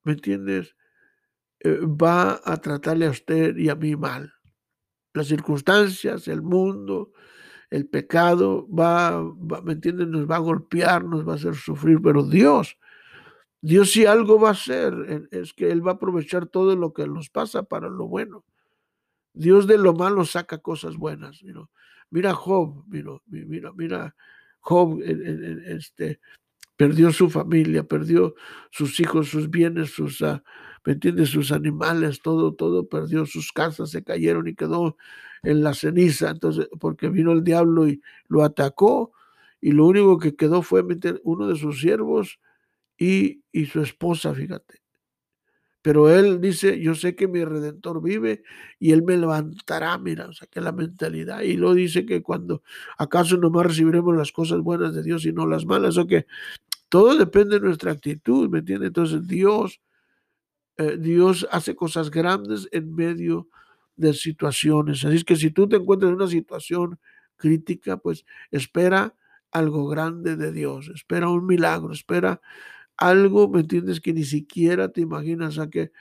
¿me 0.05 0.13
entiendes? 0.13 0.75
Eh, 1.61 1.81
va 1.83 2.41
a 2.45 2.57
tratarle 2.59 3.07
a 3.07 3.11
usted 3.11 3.57
y 3.57 3.69
a 3.69 3.75
mí 3.75 3.97
mal. 3.97 4.33
Las 5.15 5.27
circunstancias, 5.27 6.29
el 6.29 6.43
mundo, 6.43 7.13
el 7.71 7.87
pecado 7.87 8.67
va, 8.69 9.23
¿me 9.63 9.73
entiendes? 9.73 10.09
Nos 10.09 10.31
va 10.31 10.37
a 10.37 10.41
golpear, 10.41 11.05
nos 11.05 11.27
va 11.27 11.33
a 11.33 11.37
hacer 11.37 11.55
sufrir, 11.55 12.01
pero 12.03 12.23
Dios, 12.23 12.79
Dios 13.63 13.93
si 13.93 14.05
algo 14.05 14.41
va 14.41 14.49
a 14.49 14.53
hacer, 14.53 15.29
es 15.31 15.55
que 15.55 15.71
Él 15.71 15.87
va 15.87 15.93
a 15.93 15.95
aprovechar 15.95 16.47
todo 16.47 16.75
lo 16.75 16.93
que 16.93 17.07
nos 17.07 17.31
pasa 17.31 17.63
para 17.63 17.89
lo 17.89 18.09
bueno. 18.09 18.45
Dios 19.35 19.69
de 19.69 19.79
lo 19.79 19.95
malo 19.95 20.25
saca 20.25 20.59
cosas 20.59 20.97
buenas. 20.97 21.41
Mira 22.11 22.35
Job, 22.35 22.85
mira, 22.89 23.13
mira, 23.27 23.73
mira 23.73 24.17
Job, 24.61 25.01
este, 25.01 26.21
perdió 26.77 27.13
su 27.13 27.31
familia, 27.31 27.85
perdió 27.85 28.35
sus 28.73 28.99
hijos, 28.99 29.29
sus 29.29 29.49
bienes, 29.49 29.95
sus, 29.95 30.21
uh, 30.21 30.41
¿me 30.85 30.95
entiendes? 30.95 31.31
Sus 31.31 31.53
animales, 31.53 32.21
todo, 32.21 32.55
todo 32.55 32.89
perdió, 32.89 33.27
sus 33.27 33.53
casas 33.53 33.91
se 33.91 34.03
cayeron 34.03 34.49
y 34.49 34.57
quedó 34.57 34.97
en 35.45 35.63
la 35.63 35.73
ceniza, 35.75 36.31
entonces, 36.31 36.69
porque 36.81 37.09
vino 37.09 37.31
el 37.31 37.45
diablo 37.45 37.87
y 37.87 38.03
lo 38.27 38.43
atacó, 38.43 39.13
y 39.61 39.71
lo 39.71 39.87
único 39.87 40.19
que 40.19 40.35
quedó 40.35 40.63
fue 40.63 40.83
meter 40.83 41.21
uno 41.23 41.47
de 41.47 41.57
sus 41.57 41.81
siervos 41.81 42.41
y, 42.97 43.43
y 43.53 43.67
su 43.67 43.81
esposa, 43.83 44.35
fíjate. 44.35 44.83
Pero 45.83 46.09
él 46.09 46.41
dice, 46.41 46.81
yo 46.81 46.95
sé 46.95 47.17
que 47.17 47.27
mi 47.27 47.45
redentor 47.45 48.01
vive 48.01 48.45
y 48.79 48.93
él 48.93 49.03
me 49.03 49.17
levantará, 49.17 49.99
mira, 49.99 50.27
o 50.27 50.33
sea, 50.33 50.47
que 50.47 50.61
la 50.61 50.71
mentalidad. 50.71 51.41
Y 51.41 51.57
lo 51.57 51.75
dice 51.75 52.07
que 52.07 52.23
cuando 52.23 52.63
acaso 52.99 53.37
nomás 53.37 53.67
recibiremos 53.67 54.17
las 54.17 54.31
cosas 54.31 54.61
buenas 54.61 54.95
de 54.95 55.03
Dios 55.03 55.27
y 55.27 55.33
no 55.33 55.45
las 55.45 55.67
malas, 55.67 55.99
o 55.99 56.07
que 56.07 56.27
todo 56.89 57.17
depende 57.17 57.59
de 57.59 57.67
nuestra 57.67 57.91
actitud, 57.91 58.49
¿me 58.49 58.61
entiendes? 58.61 58.89
Entonces 58.89 59.27
Dios, 59.27 59.81
eh, 60.77 60.97
Dios 60.99 61.49
hace 61.51 61.75
cosas 61.75 62.13
grandes 62.13 62.69
en 62.71 62.95
medio 62.95 63.49
de 63.97 64.15
situaciones. 64.15 65.05
Así 65.05 65.17
es 65.17 65.25
que 65.25 65.37
si 65.37 65.51
tú 65.51 65.69
te 65.69 65.77
encuentras 65.77 66.11
en 66.11 66.17
una 66.17 66.29
situación 66.29 67.01
crítica, 67.37 67.97
pues 67.97 68.25
espera 68.53 69.17
algo 69.51 69.89
grande 69.89 70.37
de 70.37 70.53
Dios, 70.53 70.91
espera 70.95 71.29
un 71.29 71.45
milagro, 71.45 71.93
espera 71.93 72.41
algo, 73.09 73.49
¿me 73.49 73.61
entiendes? 73.61 74.01
Que 74.01 74.13
ni 74.13 74.25
siquiera 74.25 74.89
te 74.89 75.01
imaginas 75.01 75.59
a 75.59 75.69
que 75.69 75.93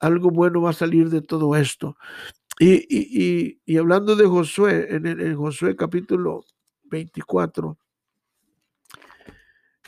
algo 0.00 0.30
bueno 0.30 0.62
va 0.62 0.70
a 0.70 0.74
salir 0.74 1.10
de 1.10 1.22
todo 1.22 1.56
esto. 1.56 1.96
Y, 2.58 2.84
y, 2.88 3.60
y, 3.64 3.76
hablando 3.76 4.16
de 4.16 4.26
Josué, 4.26 4.88
en, 4.90 5.06
en 5.06 5.36
Josué 5.36 5.76
capítulo 5.76 6.44
24, 6.84 7.78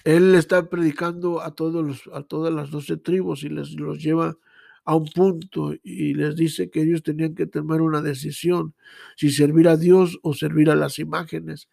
él 0.05 0.35
está 0.35 0.69
predicando 0.69 1.41
a, 1.41 1.55
todos 1.55 1.85
los, 1.85 2.03
a 2.15 2.23
todas 2.23 2.53
las 2.53 2.71
doce 2.71 2.97
tribus 2.97 3.43
y 3.43 3.49
les 3.49 3.73
los 3.73 4.03
lleva 4.03 4.37
a 4.85 4.97
un 4.97 5.07
punto 5.07 5.75
y 5.83 6.15
les 6.15 6.37
dice 6.37 6.71
que 6.71 6.83
ellos 6.83 7.03
tenían 7.03 7.35
que 7.35 7.47
tomar 7.47 7.83
una 7.83 8.01
decisión, 8.01 8.75
si 9.17 9.31
servir 9.31 9.69
a 9.69 9.77
Dios 9.77 10.19
o 10.23 10.33
servir 10.33 10.71
a 10.71 10.75
las 10.75 10.99
imágenes. 10.99 11.69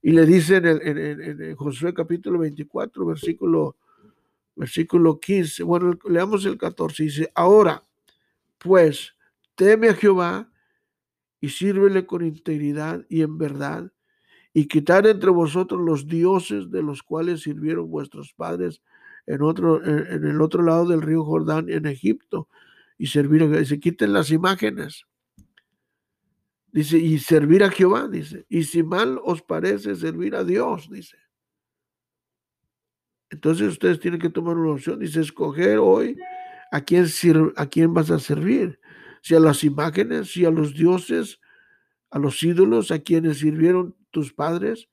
Y 0.00 0.12
le 0.12 0.24
dice 0.24 0.56
en, 0.56 1.42
en, 1.42 1.56
Josué 1.56 1.92
capítulo 1.92 2.38
24, 2.38 3.04
versículo, 3.04 3.76
versículo 4.56 5.20
15, 5.20 5.62
bueno, 5.62 5.98
leamos 6.08 6.44
el 6.46 6.58
14, 6.58 7.02
dice, 7.02 7.32
ahora, 7.34 7.82
pues, 8.58 9.14
teme 9.54 9.90
a 9.90 9.94
Jehová 9.94 10.50
y 11.40 11.50
sírvele 11.50 12.06
con 12.06 12.24
integridad 12.24 13.04
y 13.08 13.22
en 13.22 13.38
verdad, 13.38 13.92
y 14.52 14.66
quitar 14.66 15.06
entre 15.06 15.30
vosotros 15.30 15.80
los 15.80 16.08
dioses 16.08 16.70
de 16.70 16.82
los 16.82 17.02
cuales 17.02 17.42
sirvieron 17.42 17.90
vuestros 17.90 18.32
padres 18.32 18.82
en, 19.26 19.42
otro, 19.42 19.84
en, 19.84 20.24
el 20.24 20.40
otro 20.40 20.62
lado 20.62 20.86
del 20.86 21.02
río 21.02 21.24
Jordán, 21.24 21.68
en 21.68 21.84
Egipto, 21.86 22.48
y 22.96 23.08
servir 23.08 23.42
a 23.42 23.64
Se 23.64 23.78
quiten 23.78 24.14
las 24.14 24.30
imágenes. 24.30 25.04
Dice, 26.72 26.98
y 26.98 27.18
servir 27.18 27.64
a 27.64 27.70
Jehová, 27.70 28.08
dice. 28.08 28.46
Y 28.48 28.64
si 28.64 28.82
mal 28.82 29.20
os 29.24 29.42
parece 29.42 29.94
servir 29.96 30.34
a 30.34 30.44
Dios, 30.44 30.88
dice. 30.90 31.16
Entonces 33.30 33.68
ustedes 33.68 34.00
tienen 34.00 34.20
que 34.20 34.30
tomar 34.30 34.56
una 34.56 34.72
opción, 34.72 35.00
dice, 35.00 35.20
escoger 35.20 35.78
hoy 35.78 36.16
a 36.70 36.80
quién, 36.80 37.06
a 37.56 37.66
quién 37.66 37.94
vas 37.94 38.10
a 38.10 38.18
servir, 38.18 38.78
si 39.22 39.34
a 39.34 39.40
las 39.40 39.64
imágenes, 39.64 40.32
si 40.32 40.44
a 40.44 40.50
los 40.50 40.74
dioses, 40.74 41.40
a 42.10 42.18
los 42.18 42.42
ídolos, 42.42 42.90
a 42.90 43.00
quienes 43.00 43.38
sirvieron 43.38 43.96
tus 44.10 44.32
padres 44.32 44.88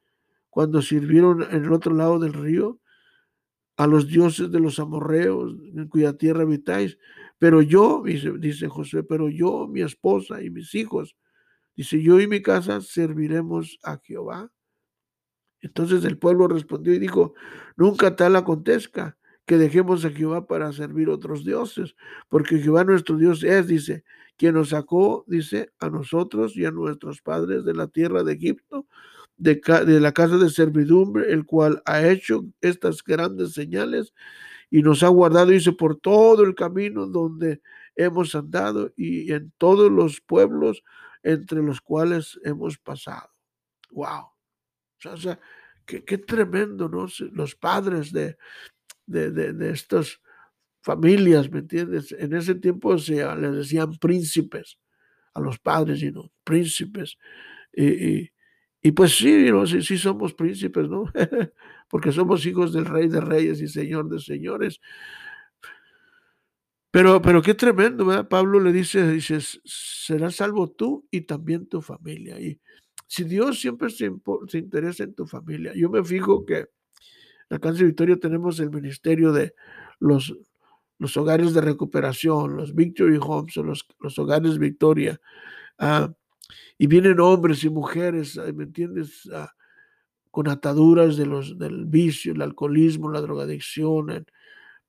cuando 0.50 0.82
sirvieron 0.82 1.44
en 1.44 1.66
el 1.66 1.74
otro 1.74 1.94
lado 1.96 2.20
del 2.20 2.34
río, 2.34 2.80
a 3.76 3.88
los 3.88 4.08
dioses 4.08 4.52
de 4.52 4.60
los 4.60 4.78
amorreos 4.80 5.56
en 5.76 5.88
cuya 5.88 6.14
tierra 6.14 6.44
habitáis. 6.44 6.98
Pero 7.40 7.62
yo, 7.62 8.04
dice, 8.06 8.32
dice 8.38 8.68
José, 8.68 9.04
pero 9.04 9.30
yo, 9.30 9.68
mi 9.68 9.82
esposa 9.82 10.42
y 10.44 10.50
mis 10.50 10.76
hijos, 10.76 11.16
dice, 11.76 12.02
yo 12.02 12.20
y 12.20 12.28
mi 12.28 12.42
casa 12.42 12.82
serviremos 12.82 13.80
a 13.84 13.98
Jehová. 13.98 14.52
Entonces 15.64 16.04
el 16.04 16.18
pueblo 16.18 16.48
respondió 16.48 16.94
y 16.94 17.00
dijo, 17.00 17.34
nunca 17.78 18.16
tal 18.16 18.36
acontezca 18.36 19.18
que 19.46 19.58
dejemos 19.58 20.04
a 20.06 20.10
Jehová 20.12 20.46
para 20.46 20.72
servir 20.74 21.10
otros 21.10 21.46
dioses, 21.46 21.96
porque 22.30 22.60
Jehová 22.60 22.84
nuestro 22.84 23.18
Dios 23.18 23.44
es, 23.44 23.68
dice, 23.68 24.04
quien 24.38 24.56
nos 24.56 24.70
sacó, 24.70 25.24
dice, 25.28 25.72
a 25.80 25.90
nosotros 25.90 26.56
y 26.58 26.66
a 26.66 26.72
nuestros 26.72 27.22
padres 27.22 27.64
de 27.64 27.74
la 27.74 27.88
tierra 27.88 28.24
de 28.24 28.34
Egipto, 28.34 28.86
de, 29.38 29.62
de 29.86 30.00
la 30.02 30.12
casa 30.12 30.38
de 30.38 30.50
servidumbre, 30.50 31.32
el 31.32 31.46
cual 31.46 31.82
ha 31.86 32.06
hecho 32.08 32.46
estas 32.62 33.02
grandes 33.04 33.54
señales 33.54 34.14
y 34.70 34.82
nos 34.82 35.02
ha 35.02 35.08
guardado, 35.08 35.48
dice, 35.48 35.72
por 35.72 35.98
todo 35.98 36.44
el 36.44 36.56
camino 36.56 37.08
donde 37.08 37.62
hemos 37.96 38.36
andado 38.36 38.92
y 38.98 39.32
en 39.32 39.54
todos 39.58 39.90
los 39.92 40.20
pueblos 40.20 40.84
entre 41.24 41.62
los 41.64 41.80
cuales 41.80 42.38
hemos 42.44 42.78
pasado. 42.78 43.30
¡Wow! 43.92 44.33
O 45.06 45.18
sea, 45.18 45.40
qué, 45.86 46.18
tremendo, 46.18 46.90
¿no? 46.90 47.08
Los 47.32 47.56
padres 47.56 48.12
de, 48.12 48.38
de, 49.06 49.32
de, 49.32 49.72
estas 49.72 50.22
familias, 50.82 51.52
¿me 51.52 51.60
entiendes? 51.60 52.12
En 52.18 52.34
ese 52.34 52.56
tiempo 52.56 52.98
se 52.98 53.24
les 53.36 53.54
decían 53.54 53.98
príncipes 53.98 54.78
a 55.34 55.40
los 55.40 55.60
padres, 55.60 56.02
y 56.04 56.12
no 56.12 56.32
príncipes. 56.44 57.18
Y, 57.74 58.30
y, 58.82 58.92
pues 58.92 59.18
sí, 59.18 59.50
¿no? 59.50 59.66
sí, 59.66 59.82
sí 59.82 59.98
somos 59.98 60.34
príncipes, 60.34 60.90
¿no? 60.90 61.06
Porque 61.90 62.12
somos 62.12 62.46
hijos 62.46 62.74
del 62.74 62.86
rey 62.86 63.08
de 63.08 63.22
reyes 63.22 63.62
y 63.62 63.68
señor 63.68 64.10
de 64.10 64.20
señores. 64.20 64.80
Pero, 66.92 67.22
pero 67.24 67.42
qué 67.42 67.56
tremendo, 67.56 68.06
¿verdad? 68.06 68.28
Pablo 68.28 68.60
le 68.60 68.72
dice, 68.72 69.08
dices, 69.10 69.60
serás 69.66 70.36
salvo 70.36 70.70
tú 70.70 71.08
y 71.10 71.22
también 71.22 71.68
tu 71.68 71.82
familia. 71.82 72.40
Y, 72.40 72.62
si 73.14 73.26
Dios 73.26 73.60
siempre 73.60 73.92
se, 73.92 74.12
interesa 74.58 75.04
en 75.04 75.14
tu 75.14 75.28
familia, 75.28 75.72
yo 75.76 75.88
me 75.88 76.04
fijo 76.04 76.48
que 76.48 76.70
en 77.48 77.60
Cáncer 77.60 77.86
Victoria 77.86 78.18
tenemos 78.18 78.60
el 78.60 78.72
ministerio 78.72 79.32
de 79.32 79.54
los, 80.00 80.36
hogares 81.16 81.54
de 81.54 81.62
recuperación, 81.62 82.58
los 82.58 82.74
Victory 82.74 83.20
Homes, 83.22 83.56
los, 83.58 83.86
los 84.00 84.18
hogares 84.18 84.58
Victoria. 84.58 85.22
Ah, 85.78 86.12
y 86.80 86.88
vienen 86.88 87.20
hombres 87.20 87.64
y 87.64 87.70
mujeres, 87.70 88.36
¿me 88.56 88.64
entiendes? 88.64 89.30
Ah, 89.32 89.54
con 90.32 90.48
ataduras 90.48 91.16
del 91.16 91.86
vicio, 91.86 92.34
el 92.34 92.42
alcoholismo, 92.42 93.12
la 93.12 93.22
drogadicción, 93.22 94.26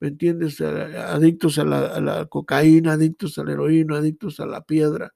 ¿me 0.00 0.08
entiendes? 0.08 0.62
Adictos 0.62 1.58
a 1.58 1.64
la, 1.64 1.88
a 1.88 2.00
la, 2.00 2.24
cocaína, 2.24 2.92
adictos 2.92 3.36
al 3.36 3.50
heroína, 3.50 3.98
adictos 3.98 4.40
a 4.40 4.46
la 4.46 4.64
piedra. 4.64 5.12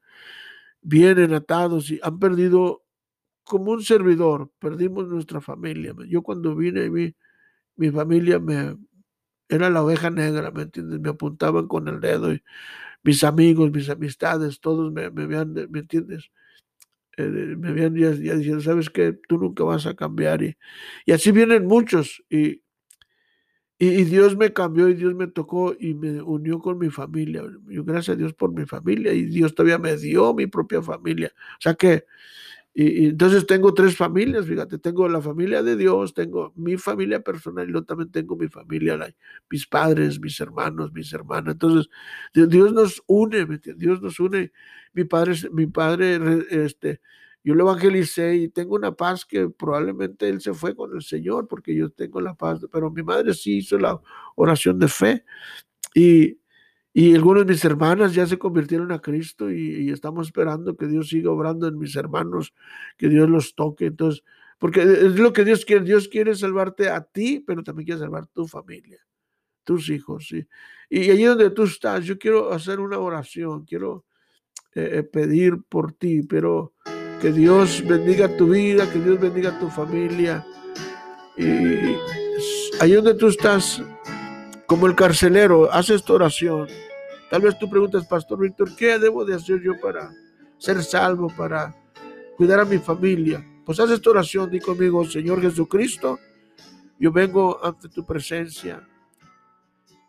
Vienen 0.82 1.32
atados 1.32 1.90
y 1.90 2.00
han 2.02 2.18
perdido 2.18 2.84
como 3.48 3.72
un 3.72 3.82
servidor, 3.82 4.52
perdimos 4.58 5.08
nuestra 5.08 5.40
familia. 5.40 5.94
Yo 6.08 6.22
cuando 6.22 6.54
vine, 6.54 6.90
mi, 6.90 7.14
mi 7.76 7.90
familia 7.90 8.38
me 8.38 8.76
era 9.48 9.70
la 9.70 9.82
oveja 9.82 10.10
negra, 10.10 10.50
¿me 10.50 10.62
entiendes? 10.62 11.00
Me 11.00 11.10
apuntaban 11.10 11.68
con 11.68 11.88
el 11.88 12.00
dedo 12.00 12.32
y 12.32 12.42
mis 13.02 13.24
amigos, 13.24 13.72
mis 13.72 13.88
amistades, 13.88 14.60
todos 14.60 14.92
me, 14.92 15.10
me 15.10 15.24
habían, 15.24 15.54
¿me 15.70 15.80
entiendes? 15.80 16.30
Eh, 17.16 17.22
me 17.58 17.70
habían 17.70 17.96
ya, 17.96 18.10
diciendo, 18.10 18.60
sabes 18.60 18.90
que 18.90 19.14
tú 19.28 19.38
nunca 19.38 19.64
vas 19.64 19.86
a 19.86 19.94
cambiar. 19.96 20.42
Y, 20.42 20.56
y 21.06 21.12
así 21.12 21.32
vienen 21.32 21.66
muchos. 21.66 22.22
Y, 22.28 22.62
y, 23.78 24.04
Dios 24.04 24.36
me 24.36 24.52
cambió 24.52 24.88
y 24.88 24.94
Dios 24.94 25.14
me 25.14 25.28
tocó 25.28 25.74
y 25.78 25.94
me 25.94 26.20
unió 26.20 26.58
con 26.58 26.78
mi 26.78 26.90
familia. 26.90 27.42
Yo, 27.68 27.84
gracias 27.84 28.16
a 28.16 28.18
Dios 28.18 28.34
por 28.34 28.52
mi 28.52 28.66
familia 28.66 29.12
y 29.12 29.24
Dios 29.24 29.54
todavía 29.54 29.78
me 29.78 29.96
dio 29.96 30.34
mi 30.34 30.46
propia 30.46 30.82
familia. 30.82 31.32
O 31.34 31.60
sea 31.60 31.74
que 31.74 32.04
y, 32.80 33.06
entonces 33.06 33.44
tengo 33.44 33.74
tres 33.74 33.96
familias, 33.96 34.46
fíjate, 34.46 34.78
tengo 34.78 35.08
la 35.08 35.20
familia 35.20 35.64
de 35.64 35.74
Dios, 35.74 36.14
tengo 36.14 36.52
mi 36.54 36.76
familia 36.76 37.20
personal 37.20 37.68
y 37.68 37.72
yo 37.72 37.82
también 37.82 38.12
tengo 38.12 38.36
mi 38.36 38.46
familia, 38.46 38.96
mis 39.50 39.66
padres, 39.66 40.20
mis 40.20 40.38
hermanos, 40.38 40.92
mis 40.92 41.12
hermanas. 41.12 41.54
Entonces, 41.54 41.90
Dios 42.32 42.72
nos 42.72 43.02
une, 43.08 43.46
Dios 43.76 44.00
nos 44.00 44.20
une. 44.20 44.52
Mi 44.92 45.02
padre, 45.02 45.34
mi 45.50 45.66
padre, 45.66 46.20
este, 46.50 47.00
yo 47.42 47.56
lo 47.56 47.64
evangelicé 47.64 48.36
y 48.36 48.48
tengo 48.48 48.76
una 48.76 48.92
paz 48.92 49.24
que 49.24 49.48
probablemente 49.48 50.28
él 50.28 50.40
se 50.40 50.54
fue 50.54 50.76
con 50.76 50.94
el 50.94 51.02
Señor 51.02 51.48
porque 51.48 51.74
yo 51.74 51.90
tengo 51.90 52.20
la 52.20 52.34
paz, 52.34 52.60
pero 52.70 52.92
mi 52.92 53.02
madre 53.02 53.34
sí 53.34 53.58
hizo 53.58 53.76
la 53.76 54.00
oración 54.36 54.78
de 54.78 54.86
fe 54.86 55.24
y 55.96 56.38
y 56.92 57.14
algunas 57.14 57.46
de 57.46 57.52
mis 57.52 57.64
hermanas 57.64 58.14
ya 58.14 58.26
se 58.26 58.38
convirtieron 58.38 58.90
a 58.92 59.00
Cristo 59.00 59.50
y, 59.50 59.90
estamos 59.90 60.28
esperando 60.28 60.76
que 60.76 60.86
Dios 60.86 61.08
siga 61.08 61.30
obrando 61.30 61.68
en 61.68 61.78
mis 61.78 61.94
hermanos, 61.96 62.54
que 62.96 63.08
Dios 63.08 63.28
los 63.28 63.54
toque. 63.54 63.86
Entonces, 63.86 64.24
porque 64.58 64.82
es 64.82 65.18
lo 65.18 65.32
que 65.32 65.44
Dios 65.44 65.64
quiere. 65.64 65.84
Dios 65.84 66.08
quiere 66.08 66.34
salvarte 66.34 66.88
a 66.88 67.02
ti, 67.02 67.44
pero 67.46 67.62
también 67.62 67.86
quiere 67.86 68.00
salvar 68.00 68.26
tu 68.26 68.46
familia, 68.46 68.98
tus 69.64 69.90
hijos. 69.90 70.26
¿sí? 70.28 70.46
Y 70.88 71.10
allí 71.10 71.24
donde 71.24 71.50
tú 71.50 71.64
estás, 71.64 72.04
yo 72.04 72.18
quiero 72.18 72.52
hacer 72.52 72.80
una 72.80 72.98
oración, 72.98 73.64
quiero 73.64 74.04
eh, 74.74 74.98
eh, 74.98 75.02
pedir 75.02 75.58
por 75.68 75.92
ti, 75.92 76.22
pero 76.22 76.74
que 77.20 77.32
Dios 77.32 77.84
bendiga 77.86 78.36
tu 78.36 78.48
vida, 78.48 78.90
que 78.90 78.98
Dios 78.98 79.20
bendiga 79.20 79.58
tu 79.58 79.68
familia. 79.68 80.44
Y 81.36 81.96
allí 82.80 82.94
donde 82.94 83.14
tú 83.14 83.28
estás, 83.28 83.82
como 84.68 84.86
el 84.86 84.94
carcelero, 84.94 85.72
haz 85.72 85.88
esta 85.88 86.12
oración. 86.12 86.68
Tal 87.30 87.40
vez 87.40 87.58
tú 87.58 87.70
preguntas, 87.70 88.06
Pastor 88.06 88.40
Víctor, 88.40 88.76
¿qué 88.76 88.98
debo 88.98 89.24
de 89.24 89.34
hacer 89.34 89.62
yo 89.62 89.72
para 89.80 90.12
ser 90.58 90.84
salvo, 90.84 91.32
para 91.34 91.74
cuidar 92.36 92.60
a 92.60 92.66
mi 92.66 92.76
familia? 92.76 93.42
Pues 93.64 93.80
haz 93.80 93.90
esta 93.90 94.10
oración, 94.10 94.50
di 94.50 94.60
conmigo, 94.60 95.06
Señor 95.06 95.40
Jesucristo, 95.40 96.18
yo 96.98 97.10
vengo 97.10 97.64
ante 97.64 97.88
tu 97.88 98.04
presencia. 98.04 98.86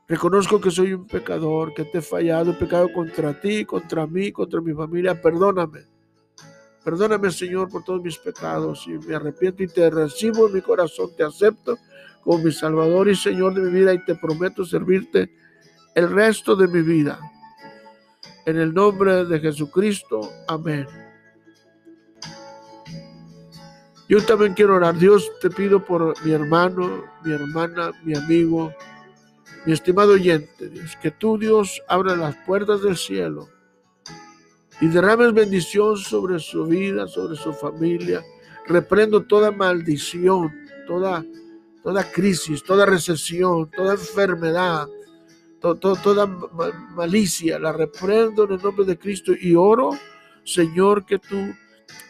Reconozco 0.09 0.59
que 0.59 0.71
soy 0.71 0.93
un 0.93 1.07
pecador, 1.07 1.73
que 1.73 1.85
te 1.85 1.99
he 1.99 2.01
fallado, 2.01 2.51
he 2.51 2.55
pecado 2.55 2.91
contra 2.91 3.39
ti, 3.39 3.63
contra 3.63 4.07
mí, 4.07 4.33
contra 4.33 4.59
mi 4.59 4.73
familia. 4.73 5.21
Perdóname. 5.21 5.85
Perdóname, 6.83 7.31
Señor, 7.31 7.69
por 7.69 7.85
todos 7.85 8.01
mis 8.01 8.17
pecados. 8.17 8.85
Y 8.87 8.97
me 9.07 9.15
arrepiento 9.15 9.63
y 9.63 9.67
te 9.67 9.89
recibo 9.89 10.47
en 10.47 10.53
mi 10.55 10.61
corazón. 10.61 11.11
Te 11.15 11.23
acepto 11.23 11.77
como 12.23 12.39
mi 12.39 12.51
Salvador 12.51 13.09
y 13.09 13.15
Señor 13.15 13.53
de 13.53 13.61
mi 13.61 13.79
vida 13.79 13.93
y 13.93 14.03
te 14.05 14.15
prometo 14.15 14.65
servirte 14.65 15.31
el 15.95 16.09
resto 16.09 16.55
de 16.55 16.67
mi 16.67 16.81
vida. 16.81 17.19
En 18.45 18.57
el 18.57 18.73
nombre 18.73 19.25
de 19.25 19.39
Jesucristo, 19.39 20.21
amén. 20.47 20.87
Yo 24.07 24.23
también 24.25 24.53
quiero 24.53 24.75
orar. 24.75 24.97
Dios, 24.97 25.31
te 25.39 25.49
pido 25.49 25.85
por 25.85 26.13
mi 26.25 26.31
hermano, 26.31 27.03
mi 27.23 27.31
hermana, 27.31 27.91
mi 28.03 28.17
amigo, 28.17 28.73
mi 29.65 29.73
estimado 29.73 30.13
oyente, 30.13 30.69
Dios, 30.69 30.97
que 31.01 31.11
tú, 31.11 31.37
Dios, 31.37 31.81
abra 31.87 32.15
las 32.15 32.35
puertas 32.45 32.81
del 32.81 32.97
cielo 32.97 33.49
y 34.81 34.87
derrames 34.87 35.33
bendición 35.33 35.97
sobre 35.97 36.39
su 36.39 36.65
vida, 36.65 37.07
sobre 37.07 37.35
su 37.35 37.53
familia. 37.53 38.23
Reprendo 38.65 39.23
toda 39.23 39.51
maldición, 39.51 40.53
toda, 40.87 41.25
toda 41.83 42.09
crisis, 42.11 42.63
toda 42.63 42.85
recesión, 42.85 43.69
toda 43.71 43.93
enfermedad, 43.93 44.87
toda 45.59 46.25
malicia, 46.95 47.59
la 47.59 47.71
reprendo 47.71 48.45
en 48.45 48.53
el 48.53 48.61
nombre 48.61 48.85
de 48.85 48.97
Cristo 48.97 49.33
y 49.39 49.55
oro, 49.55 49.91
Señor, 50.43 51.05
que 51.05 51.19
tú 51.19 51.53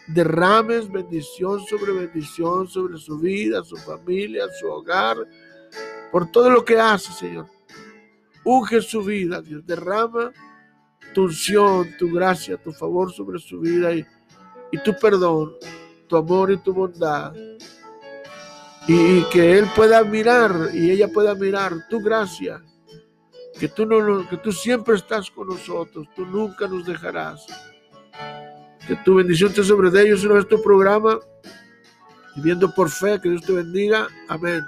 derrames 0.08 0.90
bendición 0.90 1.60
sobre 1.66 1.92
bendición 1.92 2.68
sobre 2.68 2.98
su 2.98 3.18
vida, 3.18 3.62
su 3.64 3.76
familia, 3.76 4.44
su 4.58 4.66
hogar, 4.68 5.16
por 6.10 6.30
todo 6.30 6.50
lo 6.50 6.64
que 6.64 6.78
hace, 6.78 7.12
Señor. 7.12 7.46
Unge 8.44 8.80
su 8.80 9.02
vida, 9.04 9.40
Dios, 9.42 9.64
derrama 9.66 10.32
tu 11.14 11.24
unción, 11.24 11.88
tu 11.98 12.12
gracia, 12.12 12.56
tu 12.56 12.72
favor 12.72 13.12
sobre 13.12 13.38
su 13.38 13.60
vida 13.60 13.92
y, 13.92 14.04
tu 14.84 14.94
perdón, 14.98 15.52
tu 16.08 16.16
amor 16.16 16.50
y 16.50 16.56
tu 16.58 16.72
bondad. 16.72 17.32
Y 18.92 19.22
que 19.30 19.56
Él 19.56 19.66
pueda 19.76 20.02
mirar 20.02 20.70
y 20.72 20.90
ella 20.90 21.06
pueda 21.08 21.34
mirar 21.36 21.86
tu 21.88 22.00
gracia 22.00 22.60
que 23.60 23.68
tú, 23.68 23.86
no, 23.86 24.28
que 24.28 24.36
tú 24.38 24.50
siempre 24.50 24.96
estás 24.96 25.30
con 25.30 25.46
nosotros, 25.46 26.08
tú 26.16 26.24
nunca 26.24 26.66
nos 26.66 26.86
dejarás. 26.86 27.46
Que 28.88 28.96
tu 29.04 29.16
bendición 29.16 29.50
esté 29.50 29.62
sobre 29.62 29.88
ellos 30.02 30.22
en 30.22 30.30
nuestro 30.30 30.60
programa, 30.62 31.20
viviendo 32.34 32.74
por 32.74 32.90
fe, 32.90 33.20
que 33.20 33.28
Dios 33.28 33.42
te 33.42 33.52
bendiga. 33.52 34.08
Amén. 34.28 34.64